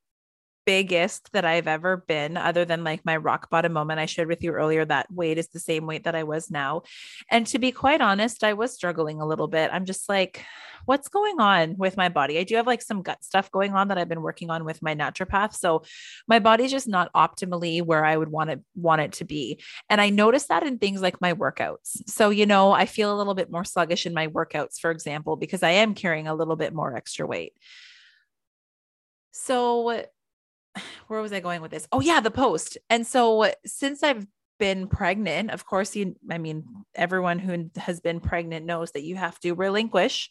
[0.69, 4.43] biggest that I've ever been, other than like my rock bottom moment I shared with
[4.43, 4.85] you earlier.
[4.85, 6.83] That weight is the same weight that I was now.
[7.31, 9.71] And to be quite honest, I was struggling a little bit.
[9.73, 10.45] I'm just like,
[10.85, 12.37] what's going on with my body?
[12.37, 14.79] I do have like some gut stuff going on that I've been working on with
[14.83, 15.55] my naturopath.
[15.55, 15.81] So
[16.27, 19.63] my body's just not optimally where I would want it want it to be.
[19.89, 22.07] And I noticed that in things like my workouts.
[22.07, 25.35] So, you know, I feel a little bit more sluggish in my workouts, for example,
[25.35, 27.53] because I am carrying a little bit more extra weight.
[29.31, 30.05] So
[31.07, 31.87] where was I going with this?
[31.91, 32.77] Oh yeah, the post.
[32.89, 34.25] And so since I've
[34.59, 36.65] been pregnant, of course, you I mean,
[36.95, 40.29] everyone who has been pregnant knows that you have to relinquish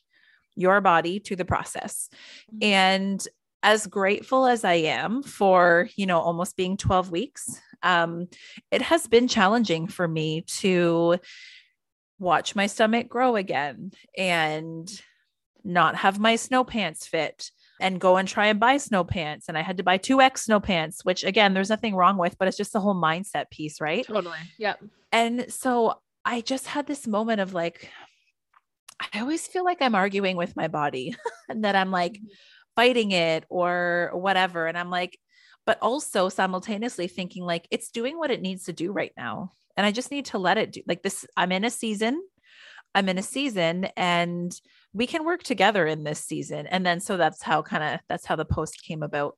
[0.54, 2.08] your body to the process.
[2.52, 2.58] Mm-hmm.
[2.62, 3.28] And
[3.62, 8.28] as grateful as I am for, you know, almost being 12 weeks, um,
[8.70, 11.18] it has been challenging for me to
[12.18, 14.90] watch my stomach grow again and
[15.64, 19.48] not have my snow pants fit and go and try and buy snow pants.
[19.48, 22.48] And I had to buy 2X snow pants, which again, there's nothing wrong with, but
[22.48, 24.04] it's just the whole mindset piece, right?
[24.04, 24.38] Totally.
[24.58, 24.74] Yeah.
[25.12, 27.90] And so I just had this moment of like,
[29.14, 31.14] I always feel like I'm arguing with my body
[31.48, 32.26] and that I'm like mm-hmm.
[32.76, 34.66] fighting it or whatever.
[34.66, 35.18] And I'm like,
[35.64, 39.52] but also simultaneously thinking like it's doing what it needs to do right now.
[39.76, 41.26] And I just need to let it do like this.
[41.36, 42.20] I'm in a season.
[42.94, 44.52] I'm in a season and
[44.92, 46.66] we can work together in this season.
[46.66, 49.36] And then so that's how kind of that's how the post came about.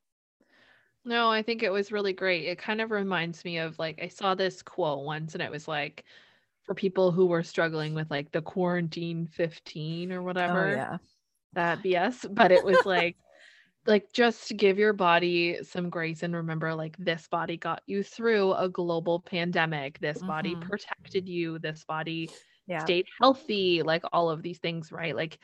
[1.05, 2.47] No, I think it was really great.
[2.47, 5.67] It kind of reminds me of like I saw this quote once and it was
[5.67, 6.05] like
[6.65, 10.99] for people who were struggling with like the quarantine 15 or Oh, whatever yeah.
[11.55, 13.17] that BS, but it was like
[13.87, 18.03] like just to give your body some grace and remember like this body got you
[18.03, 19.99] through a global pandemic.
[20.01, 20.61] This body Mhm.
[20.63, 21.59] protected you.
[21.59, 22.31] This body
[22.71, 22.83] Yeah.
[22.83, 25.15] stayed healthy, like all of these things, right?
[25.17, 25.39] Like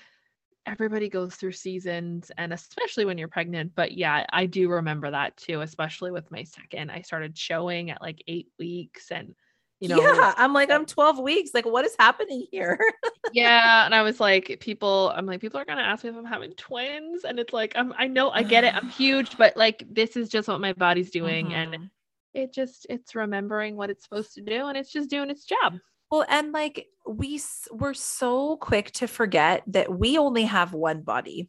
[0.66, 3.72] everybody goes through seasons and especially when you're pregnant.
[3.74, 6.90] But yeah, I do remember that too, especially with my second.
[6.90, 9.34] I started showing at like eight weeks and
[9.80, 10.34] you know, yeah.
[10.38, 11.50] I'm like, I'm 12 weeks.
[11.52, 12.78] Like, what is happening here?
[13.32, 16.24] yeah and i was like people i'm like people are gonna ask me if i'm
[16.24, 19.84] having twins and it's like i'm i know i get it i'm huge but like
[19.90, 21.90] this is just what my body's doing and Mhm.
[22.34, 25.74] it just it's remembering what it's supposed to do and it's just doing its job
[26.10, 27.40] Well, and like we
[27.70, 31.48] we're so quick to forget that we only have one body.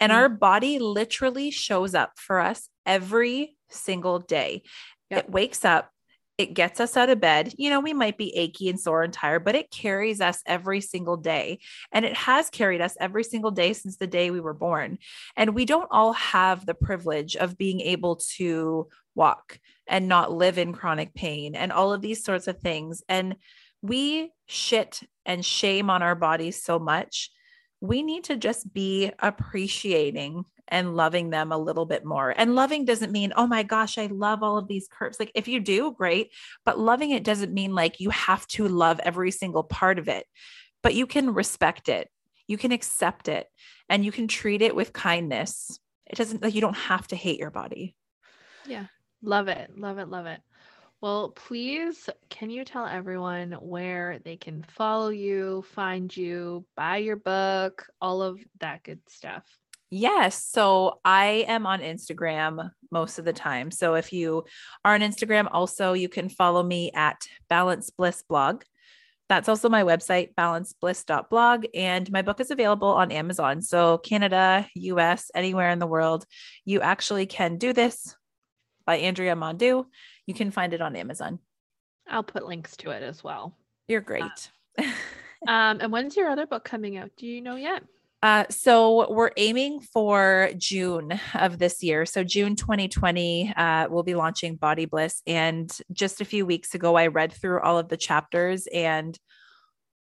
[0.00, 0.16] And Mm.
[0.16, 4.62] our body literally shows up for us every single day.
[5.10, 5.24] Yep.
[5.24, 5.90] It wakes up,
[6.38, 7.54] it gets us out of bed.
[7.58, 10.80] You know, we might be achy and sore and tired, but it carries us every
[10.80, 11.58] single day.
[11.92, 14.98] And it has carried us every single day since the day we were born.
[15.36, 20.58] And we don't all have the privilege of being able to walk and not live
[20.58, 23.02] in chronic pain and all of these sorts of things.
[23.08, 23.34] And
[23.82, 27.30] we shit and shame on our bodies so much.
[27.80, 32.34] We need to just be appreciating and loving them a little bit more.
[32.36, 35.18] And loving doesn't mean, oh my gosh, I love all of these curves.
[35.18, 36.30] Like if you do, great.
[36.64, 40.26] But loving it doesn't mean like you have to love every single part of it,
[40.82, 42.08] but you can respect it,
[42.46, 43.46] you can accept it,
[43.88, 45.78] and you can treat it with kindness.
[46.06, 47.94] It doesn't like you don't have to hate your body.
[48.66, 48.86] yeah
[49.22, 50.40] love it love it love it
[51.00, 57.16] well please can you tell everyone where they can follow you find you buy your
[57.16, 59.44] book all of that good stuff
[59.90, 60.44] Yes.
[60.44, 63.70] So I am on Instagram most of the time.
[63.70, 64.44] So if you
[64.84, 68.64] are on Instagram, also you can follow me at Balance Bliss Blog.
[69.28, 71.66] That's also my website, balancebliss.blog.
[71.74, 73.62] And my book is available on Amazon.
[73.62, 76.24] So Canada, US, anywhere in the world,
[76.64, 78.14] you actually can do this
[78.86, 79.86] by Andrea Mondoux.
[80.28, 81.40] You can find it on Amazon.
[82.08, 83.56] i'll put links to it as well
[83.88, 84.50] You're great.
[85.48, 87.82] um and when's your other book coming out do you know yet
[88.20, 92.04] Uh, so we're aiming for June of this year.
[92.04, 95.22] So June 2020, uh, we'll be launching Body Bliss.
[95.24, 99.16] And just a few weeks ago, I read through all of the chapters and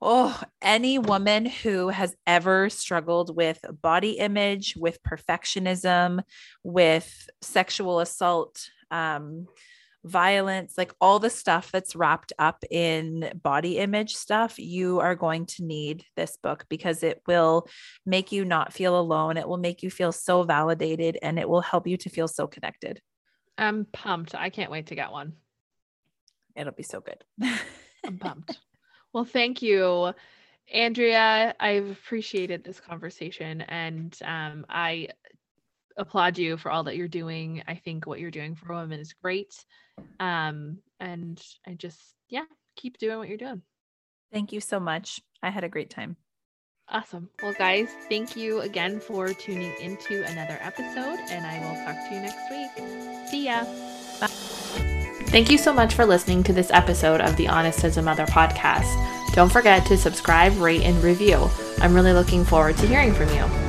[0.01, 6.21] oh, any woman who has ever struggled with body image, with perfectionism,
[6.63, 7.09] with
[7.41, 9.47] sexual assault, um,
[10.03, 15.45] violence, like all the stuff that's wrapped up in body image stuff, you are going
[15.47, 17.67] to need this book because it will
[18.05, 19.37] make you not feel alone.
[19.37, 22.47] It will make you feel so validated and it will help you to feel so
[22.47, 23.01] connected.
[23.57, 25.33] i'm pumped i can't wait to get one
[26.55, 27.23] It'll be so good.
[28.05, 28.59] i'm pumped
[29.13, 30.13] well thank you
[30.73, 35.07] andrea i've appreciated this conversation and um, i
[35.97, 39.13] applaud you for all that you're doing i think what you're doing for women is
[39.13, 39.53] great
[40.19, 42.43] um, and i just yeah
[42.75, 43.61] keep doing what you're doing
[44.33, 45.21] Thank you so much.
[45.41, 46.17] I had a great time.
[46.89, 51.95] awesome well guys thank you again for tuning into another episode and i will talk
[52.07, 53.63] to you next week see ya
[54.19, 54.27] Bye.
[55.29, 58.25] Thank you so much for listening to this episode of the Honest as a Mother
[58.25, 58.87] podcast.
[59.33, 61.49] Don't forget to subscribe, rate, and review.
[61.79, 63.66] I'm really looking forward to hearing from you.